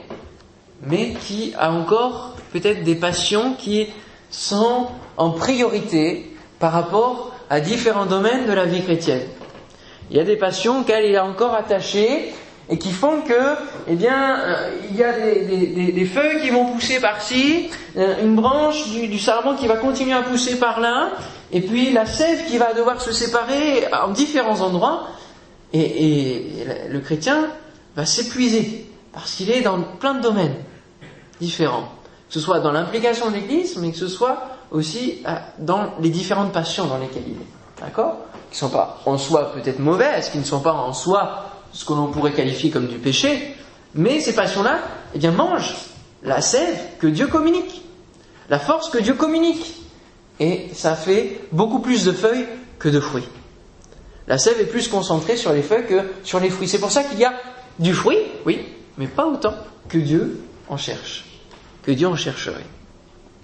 mais 0.84 1.16
qui 1.26 1.54
a 1.58 1.72
encore 1.72 2.36
peut-être 2.54 2.84
des 2.84 2.96
passions 2.96 3.56
qui 3.56 3.88
sont 4.30 4.88
en 5.18 5.32
priorité 5.32 6.36
par 6.60 6.72
rapport 6.72 7.36
à 7.50 7.60
différents 7.60 8.06
domaines 8.06 8.48
de 8.48 8.54
la 8.54 8.66
vie 8.66 8.84
chrétienne. 8.84 9.28
Il 10.12 10.18
y 10.18 10.20
a 10.20 10.24
des 10.24 10.38
passions 10.38 10.82
auxquelles 10.82 11.06
il 11.06 11.14
est 11.14 11.20
encore 11.20 11.54
attaché 11.54 12.34
et 12.70 12.78
qui 12.78 12.92
font 12.92 13.22
que, 13.22 13.56
eh 13.88 13.96
bien, 13.96 14.40
euh, 14.40 14.72
il 14.90 14.96
y 14.96 15.04
a 15.04 15.14
des, 15.14 15.92
des, 15.92 16.10
qui 16.42 16.50
vont 16.52 16.66
pousser 16.66 17.00
par-ci, 17.00 17.70
euh, 17.98 18.16
une 18.22 18.36
branche 18.36 18.90
du, 18.90 19.08
du 19.08 19.18
sarment 19.18 19.56
qui 19.56 19.66
va 19.66 19.78
continuer 19.78 20.14
à 20.14 20.22
pousser 20.22 20.60
par 20.60 20.80
là, 20.80 21.12
et 21.52 21.62
puis 21.62 21.92
la 21.92 22.06
sève 22.06 22.46
qui 22.46 22.60
va 22.60 22.74
devoir 22.74 23.02
se 23.02 23.12
séparer 23.12 23.86
en 23.92 24.10
différents 24.10 24.62
endroits, 24.62 25.08
et 25.74 26.66
le 26.90 27.00
chrétien 27.00 27.48
va 27.96 28.06
s'épuiser 28.06 28.90
parce 29.14 29.34
qu'il 29.34 29.52
est 29.52 29.62
dans 29.62 29.82
plein 29.82 30.14
de 30.16 30.22
domaines 30.22 30.56
différents, 31.42 31.90
que 32.30 32.36
ce 32.36 32.40
soit 32.40 32.60
dans 32.60 32.72
l'implication 32.72 33.30
de 33.30 33.36
l'Église, 33.36 33.78
mais 33.78 33.92
que 33.92 33.98
ce 33.98 34.08
soit 34.08 34.38
aussi 34.72 35.24
dans 35.58 35.94
les 36.00 36.10
différentes 36.10 36.54
passions 36.54 36.86
dans 36.86 37.00
lesquelles 37.00 37.24
il 37.28 37.34
est, 37.34 37.82
d'accord? 37.82 38.18
Qui 38.52 38.64
ne 38.64 38.70
sont 38.70 38.70
pas 38.70 39.02
en 39.06 39.18
soi 39.18 39.52
peut-être 39.54 39.80
mauvaises, 39.80 40.30
qui 40.30 40.38
ne 40.38 40.44
sont 40.44 40.60
pas 40.60 40.74
en 40.74 40.94
soi 40.94 41.46
ce 41.74 41.86
que 41.86 41.94
l'on 41.94 42.08
pourrait 42.08 42.34
qualifier 42.34 42.70
comme 42.70 42.88
du 42.88 43.00
péché, 43.00 43.56
mais 43.96 44.20
ces 44.20 44.34
passions-là, 44.36 44.80
eh 45.16 45.18
bien, 45.18 45.32
mangent 45.32 45.76
la 46.22 46.42
sève 46.42 46.78
que 47.00 47.08
Dieu 47.08 47.28
communique, 47.28 47.84
la 48.50 48.60
force 48.60 48.90
que 48.90 49.00
Dieu 49.00 49.16
communique. 49.16 49.76
Et 50.40 50.70
ça 50.74 50.96
fait 50.96 51.42
beaucoup 51.52 51.80
plus 51.80 52.06
de 52.06 52.12
feuilles 52.12 52.48
que 52.78 52.90
de 52.90 53.00
fruits. 53.00 53.28
La 54.28 54.38
sève 54.38 54.62
est 54.62 54.66
plus 54.66 54.88
concentrée 54.88 55.36
sur 55.36 55.52
les 55.52 55.64
feuilles 55.64 55.88
que 55.88 56.02
sur 56.24 56.40
les 56.40 56.50
fruits. 56.50 56.68
C'est 56.68 56.80
pour 56.80 56.92
ça 56.92 57.04
qu'il 57.04 57.20
y 57.20 57.26
a 57.26 57.34
du 57.80 57.94
fruit, 57.94 58.20
oui, 58.46 58.66
mais 58.98 59.08
pas 59.08 59.26
autant 59.26 59.56
que 59.88 59.98
Dieu 59.98 60.40
en 60.70 60.78
cherche, 60.78 61.26
que 61.84 61.92
Dieu 61.92 62.08
en 62.08 62.16
chercherait. 62.16 62.66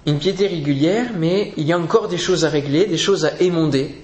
Une 0.05 0.19
piété 0.19 0.47
régulière, 0.47 1.11
mais 1.17 1.53
il 1.57 1.65
y 1.65 1.73
a 1.73 1.79
encore 1.79 2.07
des 2.07 2.17
choses 2.17 2.45
à 2.45 2.49
régler, 2.49 2.85
des 2.85 2.97
choses 2.97 3.25
à 3.25 3.41
émonder, 3.41 4.03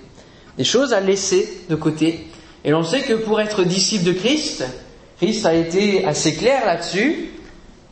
des 0.58 0.64
choses 0.64 0.94
à 0.94 1.00
laisser 1.00 1.64
de 1.70 1.76
côté 1.76 2.28
et 2.64 2.72
l'on 2.72 2.84
sait 2.84 3.02
que 3.02 3.14
pour 3.14 3.42
être 3.42 3.64
disciple 3.64 4.06
de 4.06 4.14
Christ, 4.14 4.66
Christ 5.18 5.46
a 5.46 5.54
été 5.54 6.06
assez 6.06 6.36
clair 6.36 6.66
là-dessus, 6.66 7.30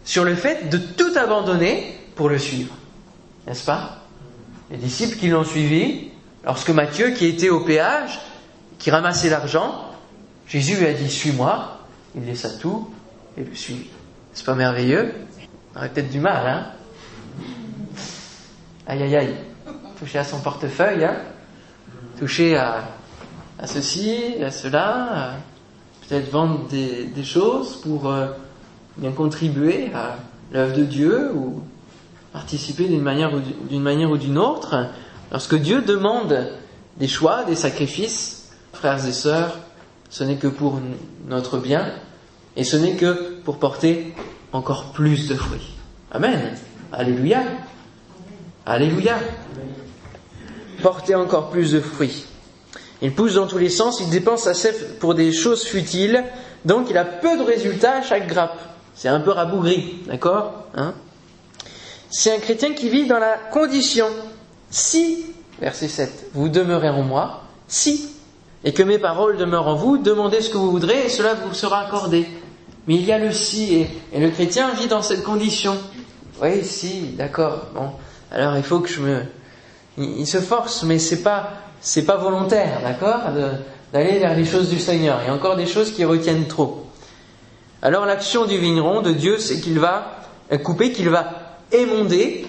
sur 0.06 0.23
le 0.23 0.36
fait 0.36 0.69
de 0.69 0.78
tout 0.78 1.12
abandonner 1.15 1.95
pour 2.15 2.30
le 2.30 2.38
suivre. 2.38 2.73
N'est-ce 3.47 3.65
pas? 3.65 4.06
Les 4.71 4.78
disciples 4.78 5.17
qui 5.17 5.28
l'ont 5.28 5.43
suivi, 5.43 6.10
lorsque 6.45 6.69
Matthieu, 6.69 7.12
qui 7.12 7.25
était 7.25 7.49
au 7.49 7.62
péage, 7.62 8.19
qui 8.78 8.91
ramassait 8.91 9.30
l'argent, 9.30 9.86
Jésus 10.47 10.75
lui 10.75 10.86
a 10.86 10.93
dit 10.93 11.10
Suis-moi, 11.10 11.80
il 12.15 12.25
laissa 12.25 12.49
tout 12.49 12.89
et 13.38 13.43
le 13.43 13.56
suivit. 13.56 13.89
C'est 14.34 14.45
pas 14.45 14.56
merveilleux? 14.56 15.13
Aurait 15.80 15.88
peut-être 15.88 16.12
du 16.12 16.20
mal, 16.20 16.46
hein 16.46 16.65
Aïe 18.86 19.02
aïe 19.02 19.15
aïe. 19.15 19.36
Toucher 19.98 20.20
à 20.20 20.26
son 20.26 20.39
portefeuille, 20.39 21.06
hein 21.06 21.15
Toucher 22.20 22.58
à 22.58 22.84
à 23.58 23.65
ceci, 23.65 24.36
à 24.44 24.52
cela, 24.52 25.36
peut-être 26.02 26.30
vendre 26.32 26.68
des, 26.68 27.06
des, 27.06 27.24
choses 27.24 27.78
pour 27.78 28.10
euh, 28.10 28.28
bien 28.98 29.12
contribuer 29.12 29.89
à 29.94 30.18
l'œuvre 30.52 30.76
de 30.76 30.84
Dieu 30.84 31.32
ou 31.34 31.62
participer 32.34 32.89
d'une 32.89 33.02
manière 33.02 33.34
ou 33.34 33.39
d'une 33.70 33.82
manière 33.82 34.12
ou 34.12 34.18
d'une 34.18 34.38
autre. 34.38 34.88
Lorsque 35.32 35.56
Dieu 35.56 35.82
demande 35.82 36.52
des 36.98 37.08
choix, 37.08 37.46
des 37.46 37.56
sacrifices, 37.56 38.52
frères 38.74 39.06
et 39.06 39.13
sœurs, 39.13 39.58
ce 40.10 40.26
n'est 40.26 40.38
que 40.38 40.48
pour 40.48 40.82
notre 41.28 41.58
bien 41.58 41.94
et 42.58 42.65
ce 42.65 42.76
n'est 42.76 42.96
que 42.96 43.39
pour 43.46 43.60
porter 43.60 44.13
encore 44.53 44.91
plus 44.91 45.27
de 45.27 45.35
fruits. 45.35 45.75
Amen. 46.12 46.55
Alléluia. 46.91 47.43
Alléluia. 48.65 49.17
Porter 50.81 51.15
encore 51.15 51.49
plus 51.49 51.71
de 51.73 51.79
fruits. 51.79 52.25
Il 53.01 53.13
pousse 53.13 53.35
dans 53.35 53.47
tous 53.47 53.57
les 53.57 53.69
sens, 53.69 53.99
il 54.01 54.09
dépense 54.09 54.43
sa 54.43 54.53
sève 54.53 54.97
pour 54.99 55.15
des 55.15 55.31
choses 55.31 55.63
futiles, 55.63 56.23
donc 56.65 56.88
il 56.89 56.97
a 56.97 57.05
peu 57.05 57.38
de 57.38 57.43
résultats 57.43 57.97
à 57.97 58.01
chaque 58.01 58.27
grappe. 58.27 58.59
C'est 58.93 59.07
un 59.07 59.21
peu 59.21 59.31
rabougri, 59.31 60.03
d'accord 60.07 60.65
hein? 60.75 60.93
C'est 62.09 62.35
un 62.35 62.39
chrétien 62.39 62.73
qui 62.73 62.89
vit 62.89 63.07
dans 63.07 63.19
la 63.19 63.35
condition 63.51 64.07
si, 64.69 65.25
verset 65.62 65.88
7, 65.88 66.31
vous 66.33 66.49
demeurez 66.49 66.89
en 66.89 67.03
moi, 67.03 67.43
si, 67.67 68.09
et 68.63 68.73
que 68.73 68.83
mes 68.83 68.99
paroles 68.99 69.38
demeurent 69.38 69.67
en 69.67 69.75
vous, 69.75 69.97
demandez 69.97 70.41
ce 70.41 70.49
que 70.49 70.57
vous 70.57 70.71
voudrez 70.71 71.05
et 71.05 71.09
cela 71.09 71.35
vous 71.35 71.53
sera 71.53 71.85
accordé. 71.85 72.27
Mais 72.89 72.95
il 72.95 73.06
y 73.06 73.12
a 73.12 73.19
le 73.19 73.32
si, 73.32 73.75
et, 73.75 74.19
le 74.19 74.32
chrétien 74.32 74.71
vit 74.71 74.88
dans 74.88 75.04
cette 75.04 75.21
condition. 75.21 75.78
Oui, 76.41 76.63
si, 76.63 77.13
d'accord, 77.15 77.67
bon. 77.75 77.91
Alors 78.32 78.58
il 78.58 78.63
faut 78.63 78.80
que 78.80 78.89
je 78.89 78.99
me, 78.99 79.21
il, 79.99 80.25
se 80.25 80.39
force, 80.39 80.82
mais 80.82 80.97
c'est 80.97 81.21
pas, 81.21 81.52
c'est 81.82 82.04
pas 82.04 82.17
volontaire, 82.17 82.82
d'accord, 82.84 83.19
d'aller 83.93 84.17
vers 84.17 84.36
les 84.36 84.43
choses 84.43 84.69
du 84.69 84.80
Seigneur. 84.80 85.19
Il 85.21 85.28
y 85.28 85.30
a 85.30 85.36
encore 85.36 85.56
des 85.56 85.67
choses 85.67 85.91
qui 85.91 86.04
retiennent 86.04 86.47
trop. 86.47 86.88
Alors 87.84 88.08
l'action 88.08 88.45
du 88.45 88.58
vigneron 88.58 89.04
de 89.04 89.12
Dieu, 89.12 89.38
c'est 89.38 89.62
qu'il 89.62 89.78
va 89.78 90.23
couper, 90.63 90.91
qu'il 90.91 91.10
va 91.10 91.60
émonder. 91.71 92.47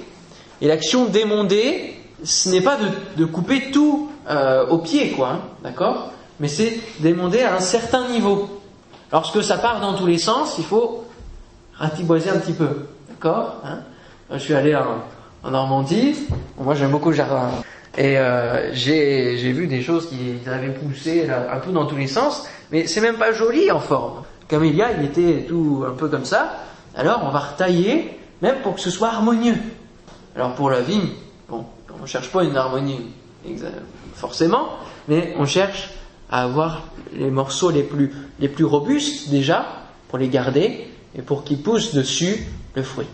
Et 0.63 0.69
l'action 0.69 1.05
d'émonder, 1.05 2.01
ce 2.25 2.49
n'est 2.49 2.63
pas 2.63 2.79
de, 3.19 3.25
couper 3.27 3.71
tout 3.73 4.11
euh, 4.31 4.67
au 4.69 4.79
pied, 4.79 5.11
quoi, 5.11 5.29
hein, 5.29 5.41
d'accord 5.63 6.13
Mais 6.39 6.49
c'est 6.49 6.81
d'émonder 7.01 7.43
à 7.43 7.57
un 7.57 7.61
certain 7.61 8.09
niveau. 8.09 8.60
Lorsque 9.13 9.43
ça 9.43 9.59
part 9.59 9.81
dans 9.81 9.95
tous 9.95 10.07
les 10.07 10.19
sens, 10.19 10.57
il 10.59 10.65
faut 10.65 11.05
ratiboiser 11.75 12.31
un 12.31 12.39
petit 12.39 12.53
peu, 12.53 12.87
d'accord 13.09 13.57
hein 13.65 13.81
Je 14.31 14.39
suis 14.39 14.55
allé 14.55 14.77
en, 14.77 15.51
Normandie. 15.51 16.29
Moi, 16.59 16.75
j'aime 16.75 16.91
beaucoup 16.91 17.11
le 17.11 17.17
jardin. 17.17 17.51
Et 17.97 18.19
euh, 18.19 18.73
j'ai 18.73 19.53
vu 19.53 19.67
des 19.67 19.83
choses 19.83 20.09
qui 20.09 20.39
avaient 20.47 20.73
poussé 20.73 21.29
un 21.29 21.59
peu 21.59 21.73
dans 21.73 21.87
tous 21.87 21.97
les 21.97 22.07
sens, 22.07 22.47
mais 22.71 22.87
c'est 22.87 23.01
même 23.01 23.17
pas 23.17 23.33
joli 23.33 23.71
en 23.71 23.81
forme. 23.81 24.23
Camélia, 24.49 24.93
il 24.93 25.07
était 25.07 25.47
tout 25.49 25.85
un 25.87 25.93
peu 25.93 26.09
comme 26.09 26.25
ça. 26.25 26.59
Alors, 26.95 27.23
on 27.25 27.31
va 27.31 27.41
retailler, 27.41 28.19
même 28.43 28.57
pour 28.63 28.75
que 28.75 28.81
ce 28.81 28.91
soit 28.91 29.09
harmonieux. 29.09 29.57
Alors, 30.37 30.55
pour 30.55 30.71
la 30.71 30.83
vigne, 30.83 31.09
bon, 31.49 31.65
on 32.01 32.07
cherche 32.07 32.31
pas 32.31 32.45
une 32.45 32.57
harmonie 32.57 33.07
forcément, 34.15 34.69
mais 35.09 35.35
on 35.39 35.47
cherche 35.47 35.91
à 36.31 36.45
avoir 36.45 36.85
les 37.13 37.31
morceaux 37.31 37.71
les 37.71 37.83
plus, 37.83 38.13
les 38.39 38.49
plus 38.49 38.65
robustes 38.65 39.29
déjà, 39.31 39.67
pour 40.09 40.19
les 40.19 40.29
garder, 40.29 40.87
et 41.17 41.23
pour 41.23 41.45
qu'ils 41.45 41.63
poussent 41.63 41.95
dessus 41.95 42.47
le 42.75 42.83
fruit. 42.83 43.07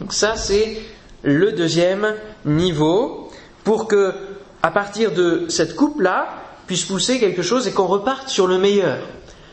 Donc 0.00 0.12
ça, 0.12 0.36
c'est 0.36 0.80
le 1.22 1.52
deuxième 1.52 2.14
niveau 2.44 3.30
pour 3.64 3.86
que, 3.86 4.14
à 4.62 4.70
partir 4.70 5.12
de 5.12 5.46
cette 5.48 5.76
coupe-là, 5.76 6.28
puisse 6.66 6.84
pousser 6.84 7.20
quelque 7.20 7.42
chose 7.42 7.68
et 7.68 7.72
qu'on 7.72 7.86
reparte 7.86 8.28
sur 8.28 8.46
le 8.46 8.58
meilleur. 8.58 8.98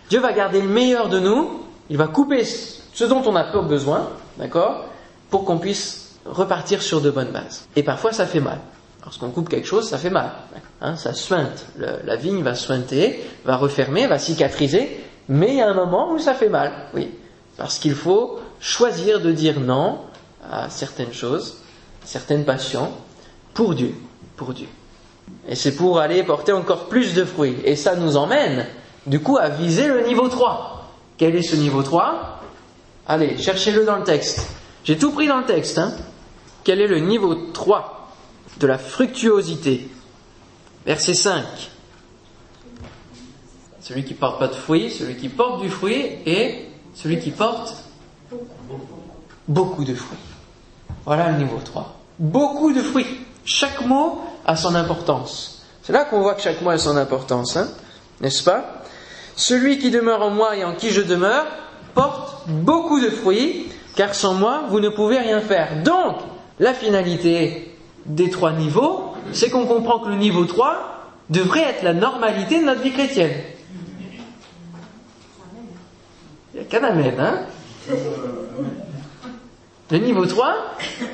Dieu 0.10 0.20
va 0.20 0.34
garder 0.34 0.62
le 0.62 0.70
meilleur 0.70 1.10
de 1.10 1.20
nous, 1.20 1.63
il 1.89 1.98
va 1.98 2.08
couper 2.08 2.44
ce 2.46 3.04
dont 3.04 3.22
on 3.26 3.36
a 3.36 3.44
peu 3.44 3.62
besoin, 3.62 4.10
d'accord, 4.38 4.86
pour 5.30 5.46
qu'on 5.46 5.58
puisse 5.58 6.15
repartir 6.26 6.82
sur 6.82 7.02
de 7.02 7.12
bonnes 7.12 7.32
bases. 7.32 7.68
Et 7.76 7.84
parfois 7.84 8.12
ça 8.12 8.26
fait 8.26 8.39
mal. 8.39 8.60
Lorsqu'on 9.03 9.29
coupe 9.29 9.49
quelque 9.49 9.67
chose, 9.67 9.88
ça 9.88 9.97
fait 9.97 10.09
mal. 10.09 10.31
Hein, 10.81 10.95
ça 10.95 11.13
suinte. 11.13 11.67
la 11.77 12.15
vigne 12.15 12.43
va 12.43 12.55
suinter, 12.55 13.23
va 13.45 13.55
refermer, 13.55 14.07
va 14.07 14.19
cicatriser, 14.19 14.99
mais 15.29 15.49
il 15.49 15.55
y 15.55 15.62
a 15.62 15.69
un 15.69 15.73
moment 15.73 16.12
où 16.12 16.19
ça 16.19 16.33
fait 16.33 16.49
mal, 16.49 16.71
oui. 16.93 17.09
Parce 17.57 17.79
qu'il 17.79 17.95
faut 17.95 18.39
choisir 18.59 19.21
de 19.21 19.31
dire 19.31 19.59
non 19.59 19.99
à 20.49 20.69
certaines 20.69 21.13
choses, 21.13 21.57
certaines 22.03 22.45
passions, 22.45 22.91
pour 23.53 23.75
Dieu, 23.75 23.93
pour 24.35 24.53
Dieu. 24.53 24.67
Et 25.47 25.55
c'est 25.55 25.75
pour 25.75 25.99
aller 25.99 26.23
porter 26.23 26.51
encore 26.51 26.85
plus 26.89 27.13
de 27.13 27.23
fruits. 27.23 27.57
Et 27.63 27.75
ça 27.75 27.95
nous 27.95 28.17
emmène, 28.17 28.65
du 29.05 29.19
coup, 29.19 29.38
à 29.38 29.49
viser 29.49 29.88
le 29.88 30.05
niveau 30.07 30.27
3. 30.27 30.89
Quel 31.17 31.35
est 31.35 31.43
ce 31.43 31.55
niveau 31.55 31.83
3 31.83 32.41
Allez, 33.07 33.38
cherchez-le 33.38 33.85
dans 33.85 33.97
le 33.97 34.03
texte. 34.03 34.47
J'ai 34.83 34.97
tout 34.97 35.12
pris 35.12 35.27
dans 35.27 35.39
le 35.39 35.45
texte. 35.45 35.77
Hein. 35.77 35.93
Quel 36.63 36.79
est 36.79 36.88
le 36.88 36.99
niveau 36.99 37.35
3 37.53 37.98
de 38.57 38.67
la 38.67 38.77
fructuosité 38.77 39.89
Verset 40.85 41.13
5. 41.13 41.43
Celui 43.81 44.03
qui 44.03 44.13
porte 44.13 44.39
pas 44.39 44.47
de 44.47 44.55
fruits, 44.55 44.89
celui 44.91 45.17
qui 45.17 45.29
porte 45.29 45.62
du 45.62 45.69
fruit 45.69 46.03
et 46.25 46.67
celui 46.93 47.19
qui 47.19 47.31
porte 47.31 47.75
beaucoup 49.47 49.83
de 49.83 49.93
fruits. 49.93 50.17
Voilà 51.05 51.31
le 51.31 51.38
niveau 51.38 51.59
3. 51.63 51.95
Beaucoup 52.19 52.73
de 52.73 52.81
fruits. 52.81 53.05
Chaque 53.45 53.85
mot 53.85 54.21
a 54.45 54.55
son 54.55 54.75
importance. 54.75 55.63
C'est 55.83 55.93
là 55.93 56.05
qu'on 56.05 56.21
voit 56.21 56.35
que 56.35 56.41
chaque 56.41 56.62
mot 56.62 56.69
a 56.69 56.77
son 56.77 56.97
importance, 56.97 57.57
hein, 57.57 57.67
n'est-ce 58.21 58.43
pas? 58.43 58.83
Celui 59.35 59.79
qui 59.79 59.91
demeure 59.91 60.21
en 60.21 60.29
moi 60.29 60.55
et 60.55 60.63
en 60.63 60.75
qui 60.75 60.89
je 60.91 61.01
demeure 61.01 61.45
porte 61.93 62.47
beaucoup 62.47 62.99
de 62.99 63.09
fruits, 63.09 63.67
car 63.95 64.13
sans 64.13 64.33
moi, 64.33 64.63
vous 64.69 64.79
ne 64.79 64.89
pouvez 64.89 65.17
rien 65.19 65.39
faire. 65.41 65.83
Donc, 65.83 66.17
la 66.59 66.73
finalité 66.73 67.68
des 68.10 68.30
trois 68.30 68.52
niveaux, 68.52 69.13
c'est 69.32 69.50
qu'on 69.50 69.65
comprend 69.65 70.00
que 70.00 70.10
le 70.10 70.15
niveau 70.15 70.45
3 70.45 71.13
devrait 71.30 71.62
être 71.62 71.84
la 71.84 71.93
normalité 71.93 72.60
de 72.60 72.65
notre 72.65 72.82
vie 72.82 72.91
chrétienne. 72.91 73.32
Il 76.54 76.62
n'y 76.62 76.65
a 76.65 76.69
qu'un 76.69 76.84
amen, 76.84 77.13
hein 77.19 77.39
le 79.91 79.98
niveau 79.98 80.26
3, 80.26 80.56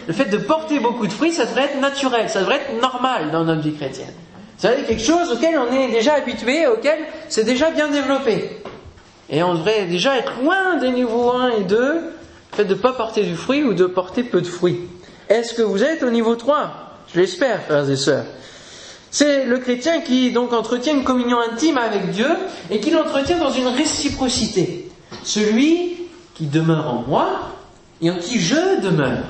le 0.08 0.13
fait 0.13 0.25
de 0.25 0.38
porter 0.38 0.79
beaucoup 0.79 1.08
de 1.08 1.13
fruits, 1.13 1.31
ça 1.31 1.45
devrait 1.45 1.65
être 1.65 1.79
naturel, 1.79 2.29
ça 2.29 2.41
devrait 2.41 2.58
être 2.58 2.81
normal 2.81 3.31
dans 3.31 3.45
notre 3.45 3.62
vie 3.62 3.73
chrétienne. 3.73 4.13
Être 4.62 4.88
quelque 4.88 5.01
chose 5.01 5.31
auquel 5.31 5.58
on 5.58 5.71
est 5.71 5.91
déjà 5.91 6.15
habitué, 6.15 6.67
auquel 6.67 6.97
c'est 7.29 7.43
déjà 7.43 7.71
bien 7.71 7.88
développé. 7.89 8.49
Et 9.29 9.43
on 9.43 9.53
devrait 9.53 9.86
déjà 9.86 10.17
être 10.17 10.41
loin 10.41 10.77
des 10.77 10.89
niveaux 10.89 11.31
1 11.31 11.49
et 11.51 11.63
2, 11.63 11.77
le 11.77 12.01
fait 12.51 12.65
de 12.65 12.73
ne 12.73 12.79
pas 12.79 12.93
porter 12.93 13.23
du 13.23 13.36
fruit 13.36 13.63
ou 13.63 13.73
de 13.73 13.86
porter 13.86 14.23
peu 14.23 14.41
de 14.41 14.47
fruits. 14.47 14.81
Est-ce 15.29 15.53
que 15.53 15.62
vous 15.62 15.84
êtes 15.84 16.03
au 16.03 16.10
niveau 16.10 16.36
3 16.36 16.84
Je 17.15 17.21
l'espère, 17.21 17.63
frères 17.63 17.89
et 17.89 17.95
sœurs. 17.95 18.25
C'est 19.10 19.45
le 19.45 19.60
chrétien 19.60 20.01
qui 20.01 20.34
donc 20.34 20.51
entretient 20.51 20.93
une 20.93 21.06
communion 21.06 21.38
intime 21.39 21.78
avec 21.78 22.12
Dieu 22.12 22.28
et 22.69 22.82
qui 22.82 22.91
l'entretient 22.91 23.38
dans 23.38 23.51
une 23.51 23.67
réciprocité. 23.67 24.89
Celui 25.23 25.95
qui 26.34 26.47
demeure 26.47 26.89
en 26.89 27.06
moi 27.08 27.56
et 28.01 28.12
en 28.12 28.17
qui 28.17 28.38
je 28.38 28.82
demeure. 28.82 29.23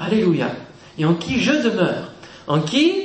Alléluia. 0.00 0.50
Et 0.98 1.04
en 1.04 1.14
qui 1.14 1.40
je 1.40 1.52
demeure. 1.52 2.10
En 2.48 2.60
qui 2.60 3.04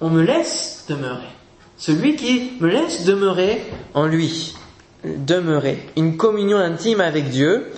on 0.00 0.10
me 0.10 0.22
laisse 0.22 0.86
demeurer. 0.88 1.30
Celui 1.76 2.16
qui 2.16 2.54
me 2.58 2.68
laisse 2.68 3.04
demeurer 3.04 3.62
en 3.94 4.06
lui. 4.06 4.56
Demeurer. 5.04 5.78
Une 5.96 6.16
communion 6.16 6.58
intime 6.58 7.00
avec 7.00 7.28
Dieu. 7.28 7.70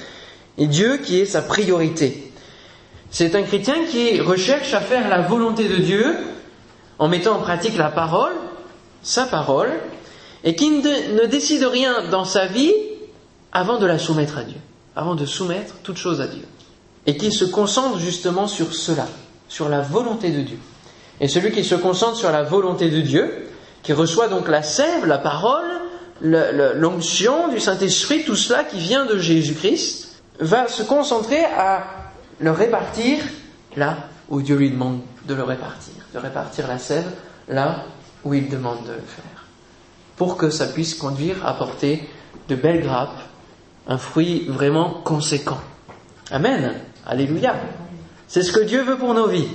Et 0.57 0.69
Dieu 0.69 0.97
qui 0.97 1.21
est 1.21 1.27
sa 1.27 1.43
priorité. 1.43 2.33
C'est 3.11 3.35
un 3.35 3.43
chrétien 3.43 3.85
qui 3.91 4.21
recherche 4.21 4.75
à 4.75 4.81
faire 4.81 5.09
la 5.09 5.23
volonté 5.23 5.69
de 5.69 5.77
Dieu 5.77 6.17
en 6.99 7.09
mettant 7.09 7.37
en 7.37 7.41
pratique 7.41 7.77
la 7.77 7.91
parole, 7.91 8.35
sa 9.03 9.25
parole, 9.25 9.73
et 10.45 10.55
qui 10.55 10.71
ne 10.71 11.27
décide 11.27 11.65
rien 11.65 12.09
dans 12.11 12.25
sa 12.25 12.47
vie 12.47 12.73
avant 13.53 13.79
de 13.79 13.87
la 13.87 13.99
soumettre 13.99 14.39
à 14.39 14.43
Dieu 14.45 14.59
avant 14.97 15.15
de 15.15 15.27
soumettre 15.27 15.75
toute 15.83 15.99
chose 15.99 16.21
à 16.23 16.27
Dieu. 16.27 16.43
Et 17.05 17.17
qui 17.17 17.31
se 17.31 17.45
concentre 17.45 17.99
justement 17.99 18.49
sur 18.49 18.75
cela, 18.75 19.07
sur 19.49 19.69
la 19.69 19.83
volonté 19.83 20.31
de 20.31 20.41
Dieu. 20.41 20.59
Et 21.21 21.29
celui 21.29 21.53
qui 21.53 21.63
se 21.63 21.75
concentre 21.75 22.17
sur 22.17 22.33
la 22.33 22.43
volonté 22.43 22.91
de 22.91 23.01
Dieu, 23.03 23.49
qui 23.83 23.93
reçoit 23.93 24.29
donc 24.29 24.49
la 24.49 24.63
sève, 24.63 25.07
la 25.07 25.19
parole, 25.19 25.65
l'onction 26.21 27.49
du 27.49 27.61
Saint-Esprit, 27.61 28.25
tout 28.25 28.35
cela 28.35 28.65
qui 28.65 28.79
vient 28.79 29.05
de 29.05 29.19
Jésus-Christ, 29.19 30.23
va 30.41 30.67
se 30.67 30.83
concentrer 30.83 31.45
à 31.45 31.85
le 32.39 32.51
répartir 32.51 33.19
là 33.77 33.97
où 34.29 34.43
Dieu 34.43 34.57
lui 34.57 34.71
demande 34.71 35.01
de 35.27 35.35
le 35.35 35.43
répartir, 35.43 35.95
de 36.15 36.19
répartir 36.19 36.67
la 36.69 36.79
sève 36.79 37.07
là 37.49 37.85
où 38.25 38.35
il 38.35 38.49
demande 38.49 38.83
de 38.85 38.93
le 38.93 39.01
faire, 39.01 39.45
pour 40.17 40.37
que 40.37 40.51
ça 40.51 40.67
puisse 40.67 40.95
conduire 40.95 41.47
à 41.47 41.55
porter 41.55 42.09
de 42.49 42.55
belles 42.55 42.83
grappes 42.83 43.21
un 43.89 43.99
fruit 43.99 44.47
vraiment 44.49 45.01
conséquent. 45.05 45.61
Amen. 46.31 46.75
Alléluia. 47.07 47.55
C'est 48.27 48.43
ce 48.43 48.53
que 48.53 48.65
Dieu 48.65 48.83
veut 48.83 48.99
pour 48.99 49.15
nos 49.15 49.29
vies. 49.29 49.49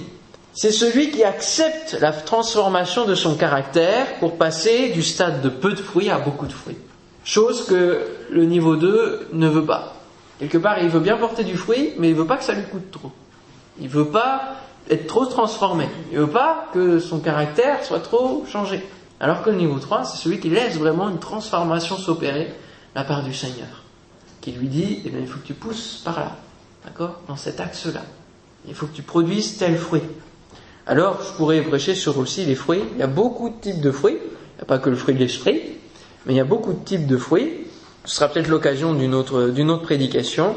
C'est 0.54 0.72
celui 0.72 1.12
qui 1.12 1.24
accepte 1.24 1.98
la 2.00 2.12
transformation 2.12 3.06
de 3.06 3.16
son 3.16 3.36
caractère 3.36 4.20
pour 4.20 4.38
passer 4.38 4.90
du 4.90 5.02
stade 5.02 5.42
de 5.42 5.50
peu 5.50 5.72
de 5.72 5.82
fruits 5.82 6.10
à 6.10 6.20
beaucoup 6.20 6.46
de 6.46 6.54
fruits. 6.54 6.78
Chose 7.24 7.66
que 7.66 8.06
le 8.30 8.46
niveau 8.46 8.76
2 8.76 9.30
ne 9.34 9.48
veut 9.48 9.66
pas. 9.66 10.01
Quelque 10.42 10.58
part, 10.58 10.80
il 10.80 10.90
veut 10.90 11.00
bien 11.00 11.16
porter 11.16 11.46
du 11.46 11.56
fruit, 11.56 11.94
mais 11.98 12.10
il 12.10 12.16
veut 12.16 12.28
pas 12.28 12.36
que 12.36 12.44
ça 12.44 12.54
lui 12.54 12.66
coûte 12.66 12.92
trop. 12.92 13.12
Il 13.80 13.88
veut 13.88 14.10
pas 14.10 14.56
être 14.90 15.08
trop 15.08 15.26
transformé. 15.26 15.88
Il 16.12 16.18
veut 16.18 16.28
pas 16.28 16.68
que 16.74 17.00
son 17.00 17.20
caractère 17.20 17.86
soit 17.86 18.02
trop 18.02 18.44
changé. 18.46 18.86
Alors 19.22 19.44
que 19.44 19.52
le 19.52 19.56
niveau 19.56 19.80
3, 19.80 20.04
c'est 20.04 20.18
celui 20.18 20.40
qui 20.40 20.50
laisse 20.50 20.78
vraiment 20.78 21.10
une 21.10 21.20
transformation 21.20 21.96
s'opérer 21.96 22.54
la 22.96 23.06
part 23.06 23.24
du 23.24 23.34
Seigneur 23.34 23.82
qui 24.42 24.52
lui 24.52 24.68
dit, 24.68 25.02
eh 25.06 25.10
bien, 25.10 25.20
il 25.20 25.28
faut 25.28 25.40
que 25.40 25.46
tu 25.46 25.54
pousses 25.54 26.02
par 26.04 26.20
là, 26.20 26.36
d'accord 26.84 27.22
Dans 27.28 27.36
cet 27.36 27.60
axe-là. 27.60 28.02
Il 28.68 28.74
faut 28.74 28.88
que 28.88 28.96
tu 28.96 29.04
produises 29.04 29.58
tel 29.58 29.78
fruit. 29.78 30.02
Alors, 30.88 31.22
je 31.22 31.32
pourrais 31.34 31.62
prêcher 31.62 31.96
sur 31.96 32.18
aussi 32.18 32.46
les 32.46 32.56
fruits. 32.56 32.82
Il 32.94 33.00
y 33.00 33.04
a 33.04 33.08
beaucoup 33.08 33.50
de 33.50 33.56
types 33.62 33.82
de 33.82 33.92
fruits. 33.92 34.18
n'y 34.58 34.62
a 34.62 34.66
pas 34.66 34.80
que 34.80 34.90
le 34.90 34.96
fruit 34.96 35.14
de 35.14 35.20
l'esprit, 35.20 35.62
mais 36.26 36.34
il 36.34 36.38
y 36.38 36.42
a 36.42 36.46
beaucoup 36.46 36.74
de 36.74 36.84
types 36.84 37.06
de 37.06 37.18
fruits. 37.18 37.68
Ce 38.06 38.16
sera 38.16 38.30
peut-être 38.30 38.48
l'occasion 38.48 38.94
d'une 38.94 39.14
autre, 39.14 39.78
prédication. 39.78 40.56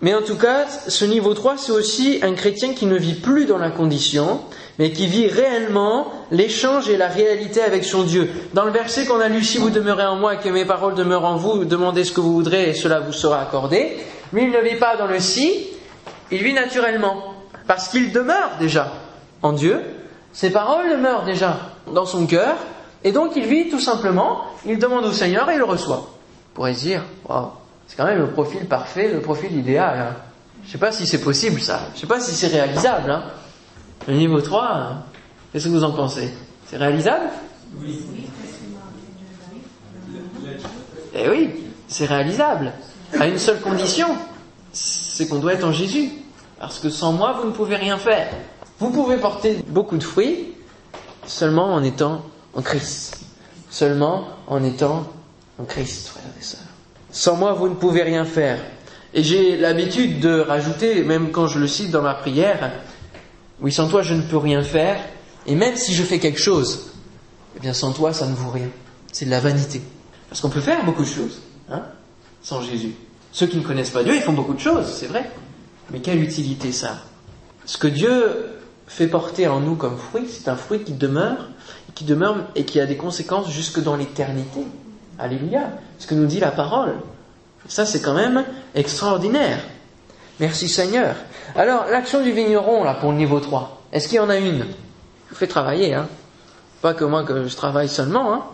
Mais 0.00 0.14
en 0.14 0.22
tout 0.22 0.36
cas, 0.36 0.66
ce 0.86 1.04
niveau 1.04 1.34
3, 1.34 1.56
c'est 1.58 1.72
aussi 1.72 2.20
un 2.22 2.34
chrétien 2.34 2.72
qui 2.72 2.86
ne 2.86 2.96
vit 2.96 3.14
plus 3.14 3.46
dans 3.46 3.58
la 3.58 3.70
condition, 3.70 4.40
mais 4.78 4.92
qui 4.92 5.06
vit 5.06 5.26
réellement 5.26 6.12
l'échange 6.30 6.88
et 6.88 6.96
la 6.96 7.08
réalité 7.08 7.62
avec 7.62 7.84
son 7.84 8.04
Dieu. 8.04 8.30
Dans 8.54 8.64
le 8.64 8.70
verset 8.70 9.06
qu'on 9.06 9.18
a 9.18 9.28
lu, 9.28 9.42
si 9.42 9.58
vous 9.58 9.70
demeurez 9.70 10.06
en 10.06 10.16
moi 10.16 10.34
et 10.34 10.38
que 10.38 10.48
mes 10.48 10.64
paroles 10.64 10.94
demeurent 10.94 11.24
en 11.24 11.36
vous, 11.36 11.64
demandez 11.64 12.04
ce 12.04 12.12
que 12.12 12.20
vous 12.20 12.32
voudrez 12.32 12.70
et 12.70 12.74
cela 12.74 13.00
vous 13.00 13.12
sera 13.12 13.40
accordé. 13.40 13.96
Lui, 14.32 14.44
il 14.44 14.50
ne 14.50 14.60
vit 14.60 14.78
pas 14.78 14.96
dans 14.96 15.06
le 15.06 15.18
si, 15.18 15.66
il 16.30 16.42
vit 16.42 16.52
naturellement, 16.52 17.34
parce 17.66 17.88
qu'il 17.88 18.12
demeure 18.12 18.52
déjà 18.60 18.92
en 19.42 19.52
Dieu, 19.52 19.80
ses 20.32 20.50
paroles 20.50 20.90
demeurent 20.90 21.24
déjà 21.24 21.58
dans 21.92 22.06
son 22.06 22.26
cœur, 22.26 22.56
et 23.04 23.12
donc 23.12 23.32
il 23.36 23.46
vit 23.46 23.68
tout 23.68 23.80
simplement, 23.80 24.42
il 24.66 24.78
demande 24.78 25.04
au 25.04 25.12
Seigneur 25.12 25.48
et 25.50 25.54
il 25.54 25.58
le 25.58 25.64
reçoit. 25.64 26.08
On 26.52 26.54
pourrait 26.54 26.74
se 26.74 26.80
dire, 26.80 27.04
c'est 27.86 27.96
quand 27.96 28.06
même 28.06 28.18
le 28.18 28.30
profil 28.30 28.66
parfait, 28.66 29.12
le 29.12 29.20
profil 29.20 29.56
idéal. 29.56 29.98
Hein. 29.98 30.16
Je 30.62 30.68
ne 30.68 30.72
sais 30.72 30.78
pas 30.78 30.92
si 30.92 31.06
c'est 31.06 31.20
possible 31.20 31.60
ça, 31.60 31.80
je 31.90 31.96
ne 31.96 32.00
sais 32.00 32.06
pas 32.06 32.20
si 32.20 32.32
c'est 32.32 32.48
réalisable. 32.48 33.10
Hein. 33.10 33.24
Le 34.06 34.14
niveau 34.14 34.40
3, 34.40 34.64
hein. 34.64 35.02
qu'est-ce 35.52 35.66
que 35.66 35.70
vous 35.70 35.84
en 35.84 35.92
pensez? 35.92 36.32
C'est 36.66 36.76
réalisable? 36.76 37.30
Oui. 37.80 38.00
Eh 41.14 41.28
oui, 41.28 41.50
c'est 41.86 42.06
réalisable. 42.06 42.72
À 43.18 43.26
une 43.26 43.38
seule 43.38 43.60
condition, 43.60 44.08
c'est 44.72 45.28
qu'on 45.28 45.38
doit 45.38 45.54
être 45.54 45.64
en 45.64 45.72
Jésus. 45.72 46.10
Parce 46.60 46.78
que 46.78 46.90
sans 46.90 47.12
moi, 47.12 47.38
vous 47.40 47.48
ne 47.48 47.52
pouvez 47.52 47.76
rien 47.76 47.98
faire. 47.98 48.28
Vous 48.78 48.90
pouvez 48.90 49.16
porter 49.16 49.58
beaucoup 49.68 49.96
de 49.96 50.02
fruits 50.02 50.54
seulement 51.26 51.74
en 51.74 51.82
étant 51.82 52.22
en 52.58 52.62
Christ. 52.62 53.20
Seulement 53.70 54.26
en 54.48 54.64
étant 54.64 55.06
en 55.58 55.64
Christ, 55.64 56.08
frères 56.08 56.24
et 56.38 56.42
sœurs. 56.42 56.60
Sans 57.10 57.36
moi, 57.36 57.52
vous 57.52 57.68
ne 57.68 57.74
pouvez 57.74 58.02
rien 58.02 58.24
faire. 58.24 58.58
Et 59.14 59.22
j'ai 59.22 59.56
l'habitude 59.56 60.18
de 60.20 60.40
rajouter, 60.40 61.04
même 61.04 61.30
quand 61.30 61.46
je 61.46 61.60
le 61.60 61.68
cite 61.68 61.92
dans 61.92 62.02
ma 62.02 62.14
prière, 62.14 62.72
oui, 63.60 63.72
sans 63.72 63.88
toi, 63.88 64.02
je 64.02 64.14
ne 64.14 64.22
peux 64.22 64.36
rien 64.36 64.62
faire. 64.62 65.00
Et 65.46 65.54
même 65.54 65.76
si 65.76 65.94
je 65.94 66.02
fais 66.02 66.18
quelque 66.18 66.40
chose, 66.40 66.90
eh 67.56 67.60
bien, 67.60 67.72
sans 67.72 67.92
toi, 67.92 68.12
ça 68.12 68.26
ne 68.26 68.34
vaut 68.34 68.50
rien. 68.50 68.68
C'est 69.12 69.24
de 69.24 69.30
la 69.30 69.40
vanité. 69.40 69.80
Parce 70.28 70.40
qu'on 70.40 70.50
peut 70.50 70.60
faire 70.60 70.84
beaucoup 70.84 71.04
de 71.04 71.08
choses, 71.08 71.40
hein, 71.70 71.82
sans 72.42 72.60
Jésus. 72.60 72.94
Ceux 73.32 73.46
qui 73.46 73.56
ne 73.56 73.62
connaissent 73.62 73.90
pas 73.90 74.02
Dieu, 74.02 74.16
ils 74.16 74.22
font 74.22 74.32
beaucoup 74.32 74.54
de 74.54 74.60
choses, 74.60 74.86
c'est 74.92 75.06
vrai. 75.06 75.30
Mais 75.90 76.00
quelle 76.00 76.22
utilité 76.22 76.72
ça? 76.72 76.98
Ce 77.64 77.78
que 77.78 77.88
Dieu 77.88 78.48
fait 78.88 79.06
porter 79.06 79.46
en 79.46 79.60
nous 79.60 79.76
comme 79.76 79.96
fruit, 79.96 80.26
c'est 80.28 80.48
un 80.48 80.56
fruit 80.56 80.80
qui 80.80 80.92
demeure, 80.92 81.48
qui 81.98 82.04
demeure 82.04 82.36
et 82.54 82.64
qui 82.64 82.78
a 82.78 82.86
des 82.86 82.96
conséquences 82.96 83.50
jusque 83.50 83.82
dans 83.82 83.96
l'éternité. 83.96 84.60
Alléluia. 85.18 85.70
Ce 85.98 86.06
que 86.06 86.14
nous 86.14 86.26
dit 86.26 86.38
la 86.38 86.52
parole. 86.52 86.94
Ça, 87.66 87.86
c'est 87.86 88.00
quand 88.00 88.14
même 88.14 88.44
extraordinaire. 88.76 89.58
Merci 90.38 90.68
Seigneur. 90.68 91.16
Alors, 91.56 91.86
l'action 91.90 92.22
du 92.22 92.30
vigneron, 92.30 92.84
là, 92.84 92.94
pour 92.94 93.10
le 93.10 93.18
niveau 93.18 93.40
3, 93.40 93.82
est-ce 93.90 94.06
qu'il 94.06 94.18
y 94.18 94.20
en 94.20 94.30
a 94.30 94.36
une? 94.36 94.60
Je 94.60 95.30
vous 95.30 95.34
fais 95.34 95.48
travailler, 95.48 95.92
hein. 95.92 96.06
Pas 96.82 96.94
que 96.94 97.02
moi 97.02 97.24
que 97.24 97.48
je 97.48 97.56
travaille 97.56 97.88
seulement, 97.88 98.32
hein. 98.32 98.44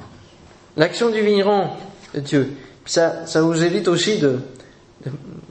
L'action 0.78 1.11
du 1.11 1.20
vigneron 1.20 1.68
Dieu. 2.14 2.57
Ça, 2.87 3.26
ça 3.26 3.42
vous 3.42 3.62
évite 3.62 3.88
aussi 3.88 4.20
de, 4.20 4.40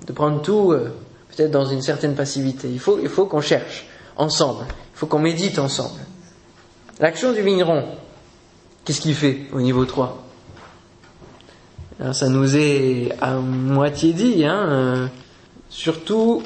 de, 0.07 0.13
prendre 0.13 0.41
tout 0.41 0.71
euh, 0.71 0.95
peut-être 1.29 1.51
dans 1.51 1.65
une 1.65 1.83
certaine 1.83 2.15
passivité. 2.15 2.69
Il 2.71 2.79
faut, 2.79 2.97
il 2.99 3.09
faut 3.09 3.27
qu'on 3.27 3.41
cherche 3.41 3.85
ensemble. 4.17 4.65
Il 4.95 4.97
faut 4.97 5.05
qu'on 5.05 5.19
médite 5.19 5.59
ensemble. 5.59 5.99
L'action 6.99 7.33
du 7.33 7.41
vigneron, 7.41 7.85
qu'est-ce 8.85 9.01
qu'il 9.01 9.15
fait 9.15 9.47
au 9.51 9.61
niveau 9.61 9.85
3 9.85 10.23
Ça 12.11 12.29
nous 12.29 12.55
est 12.55 13.11
à 13.19 13.33
moitié 13.33 14.13
dit, 14.13 14.45
hein, 14.45 14.65
euh, 14.67 15.07
surtout 15.69 16.43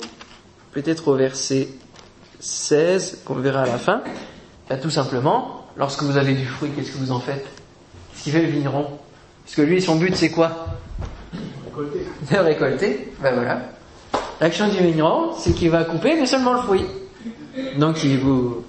peut-être 0.72 1.10
au 1.10 1.16
verset 1.16 1.68
16, 2.40 3.24
qu'on 3.26 3.36
verra 3.36 3.64
à 3.64 3.66
la 3.66 3.78
fin. 3.78 4.02
Là, 4.70 4.78
tout 4.78 4.90
simplement, 4.90 5.66
lorsque 5.76 6.04
vous 6.04 6.18
avez 6.18 6.34
du 6.34 6.46
fruit, 6.46 6.70
qu'est-ce 6.76 6.92
que 6.92 6.98
vous 6.98 7.12
en 7.12 7.20
faites? 7.20 7.46
Qu'est-ce 8.14 8.24
qu'il 8.24 8.34
fait 8.34 8.44
le 8.44 8.52
vigneron? 8.52 8.88
Parce 9.44 9.56
que 9.56 9.62
lui, 9.64 9.82
son 9.82 9.96
but, 9.96 10.16
c'est 10.16 10.32
quoi? 10.32 10.68
Récolter. 11.66 12.06
De 12.32 12.38
récolter. 12.38 13.14
Ben 13.22 13.34
voilà. 13.34 13.62
L'action 14.40 14.70
du 14.70 14.78
vigneron, 14.78 15.34
c'est 15.38 15.54
qu'il 15.54 15.72
va 15.72 15.84
couper, 15.84 16.16
mais 16.16 16.26
seulement 16.26 16.54
le 16.54 16.62
fruit. 16.62 16.86
Donc 17.78 18.04
il 18.04 18.20
vous, 18.20 18.64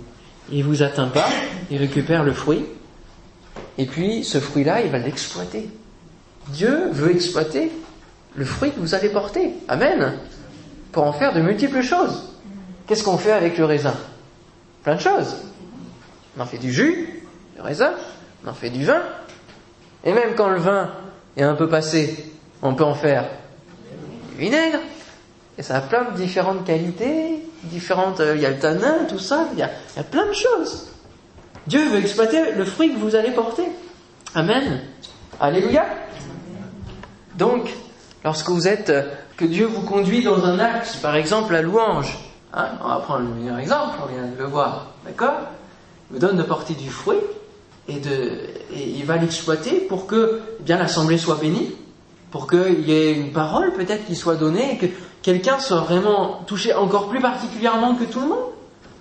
il 0.50 0.64
vous 0.64 0.82
atteint 0.82 1.08
pas, 1.08 1.28
il 1.70 1.78
récupère 1.78 2.24
le 2.24 2.32
fruit, 2.32 2.64
et 3.76 3.86
puis 3.86 4.24
ce 4.24 4.40
fruit-là, 4.40 4.82
il 4.82 4.90
va 4.90 4.98
l'exploiter. 4.98 5.68
Dieu 6.48 6.88
veut 6.90 7.10
exploiter 7.10 7.70
le 8.34 8.44
fruit 8.44 8.72
que 8.72 8.80
vous 8.80 8.94
allez 8.94 9.08
porter. 9.08 9.52
Amen. 9.68 10.14
Pour 10.92 11.04
en 11.04 11.12
faire 11.12 11.32
de 11.32 11.40
multiples 11.40 11.82
choses. 11.82 12.32
Qu'est-ce 12.86 13.04
qu'on 13.04 13.18
fait 13.18 13.32
avec 13.32 13.58
le 13.58 13.64
raisin? 13.66 13.94
Plein 14.82 14.94
de 14.94 15.00
choses. 15.00 15.36
On 16.36 16.40
en 16.40 16.46
fait 16.46 16.58
du 16.58 16.72
jus, 16.72 17.22
le 17.56 17.62
raisin, 17.62 17.92
on 18.44 18.48
en 18.48 18.54
fait 18.54 18.70
du 18.70 18.84
vin, 18.84 19.02
et 20.04 20.12
même 20.12 20.34
quand 20.36 20.48
le 20.48 20.58
vin 20.58 20.90
est 21.36 21.42
un 21.42 21.54
peu 21.54 21.68
passé, 21.68 22.32
on 22.62 22.74
peut 22.74 22.84
en 22.84 22.94
faire 22.94 23.24
du 24.32 24.38
vinaigre, 24.38 24.78
et 25.58 25.62
ça 25.62 25.76
a 25.76 25.80
plein 25.80 26.04
de 26.04 26.16
différentes 26.16 26.64
qualités, 26.64 27.42
différentes, 27.64 28.20
euh, 28.20 28.36
il 28.36 28.42
y 28.42 28.46
a 28.46 28.50
le 28.50 28.58
tanin, 28.58 29.04
tout 29.08 29.18
ça, 29.18 29.48
il 29.52 29.58
y, 29.58 29.62
a, 29.62 29.70
plein 30.04 30.26
de 30.26 30.32
choses. 30.32 30.88
Dieu 31.66 31.88
veut 31.88 31.98
exploiter 31.98 32.52
le 32.52 32.64
fruit 32.64 32.92
que 32.92 32.98
vous 32.98 33.14
allez 33.14 33.30
porter. 33.30 33.64
Amen. 34.34 34.80
Alléluia. 35.40 35.86
Donc, 37.36 37.70
lorsque 38.24 38.48
vous 38.48 38.68
êtes, 38.68 38.90
euh, 38.90 39.02
que 39.36 39.44
Dieu 39.44 39.66
vous 39.66 39.82
conduit 39.82 40.22
dans 40.22 40.44
un 40.44 40.58
axe, 40.58 40.96
par 40.96 41.14
exemple 41.14 41.52
la 41.52 41.62
louange, 41.62 42.18
hein, 42.52 42.70
on 42.82 42.88
va 42.88 42.96
prendre 42.96 43.28
le 43.28 43.34
meilleur 43.34 43.58
exemple, 43.58 43.98
on 44.02 44.12
vient 44.12 44.26
de 44.26 44.38
le 44.38 44.46
voir, 44.46 44.92
d'accord? 45.04 45.40
Il 46.10 46.14
vous 46.14 46.18
donne 46.18 46.36
de 46.36 46.42
porter 46.42 46.74
du 46.74 46.90
fruit 46.90 47.20
et, 47.86 48.00
de, 48.00 48.32
il 48.74 49.04
va 49.04 49.16
l'exploiter 49.16 49.80
pour 49.80 50.06
que 50.06 50.40
eh 50.58 50.62
bien 50.62 50.78
l'assemblée 50.78 51.18
soit 51.18 51.36
bénie, 51.36 51.74
pour 52.30 52.48
qu'il 52.48 52.88
y 52.88 52.92
ait 52.92 53.12
une 53.12 53.32
parole 53.32 53.72
peut-être 53.72 54.06
qui 54.06 54.16
soit 54.16 54.36
donnée, 54.36 54.74
et 54.74 54.78
que 54.78 54.86
quelqu'un 55.28 55.58
soit 55.58 55.80
vraiment 55.80 56.40
touché 56.46 56.72
encore 56.72 57.10
plus 57.10 57.20
particulièrement 57.20 57.94
que 57.94 58.04
tout 58.04 58.18
le 58.20 58.28
monde, 58.28 58.48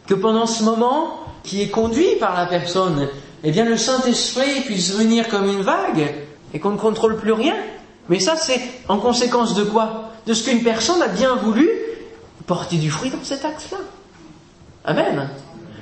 que 0.07 0.13
pendant 0.13 0.45
ce 0.45 0.61
moment 0.61 1.21
qui 1.41 1.61
est 1.61 1.69
conduit 1.69 2.17
par 2.19 2.35
la 2.35 2.45
personne, 2.45 3.07
eh 3.45 3.51
bien 3.51 3.63
le 3.63 3.77
Saint-Esprit 3.77 4.59
puisse 4.65 4.93
venir 4.93 5.29
comme 5.29 5.45
une 5.45 5.61
vague 5.61 6.13
et 6.53 6.59
qu'on 6.59 6.71
ne 6.71 6.77
contrôle 6.77 7.15
plus 7.15 7.31
rien. 7.31 7.55
Mais 8.09 8.19
ça, 8.19 8.35
c'est 8.35 8.59
en 8.89 8.97
conséquence 8.97 9.55
de 9.55 9.63
quoi? 9.63 10.11
De 10.25 10.33
ce 10.33 10.43
qu'une 10.43 10.63
personne 10.63 11.01
a 11.01 11.07
bien 11.07 11.33
voulu 11.35 11.69
porter 12.45 12.75
du 12.75 12.91
fruit 12.91 13.09
dans 13.09 13.23
cet 13.23 13.45
axe-là. 13.45 13.77
Amen. 14.83 15.29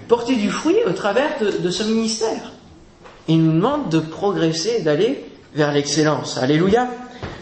Porter 0.07 0.35
du 0.35 0.51
fruit 0.51 0.77
au 0.85 0.91
travers 0.91 1.39
de, 1.39 1.69
ce 1.71 1.81
ministère. 1.81 2.51
Il 3.27 3.43
nous 3.43 3.53
demande 3.53 3.89
de 3.89 3.97
progresser, 3.97 4.81
d'aller 4.81 5.25
vers 5.55 5.71
l'excellence. 5.71 6.37
Alléluia. 6.37 6.87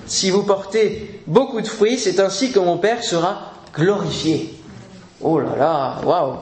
Si 0.06 0.30
vous 0.30 0.44
portez 0.44 1.22
beaucoup 1.28 1.62
de 1.62 1.68
fruits, 1.68 1.98
c'est 1.98 2.20
ainsi 2.20 2.52
que 2.52 2.60
mon 2.60 2.78
Père 2.78 3.04
sera 3.04 3.54
glorifié. 3.74 4.54
Oh 5.22 5.40
là 5.40 5.56
là, 5.58 6.02
waouh 6.04 6.38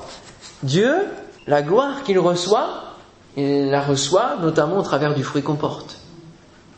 Dieu, 0.63 1.07
la 1.47 1.61
gloire 1.61 2.03
qu'il 2.03 2.19
reçoit, 2.19 2.95
il 3.37 3.69
la 3.69 3.81
reçoit 3.81 4.37
notamment 4.41 4.77
au 4.77 4.83
travers 4.83 5.13
du 5.13 5.23
fruit 5.23 5.43
qu'on 5.43 5.55
porte. 5.55 5.97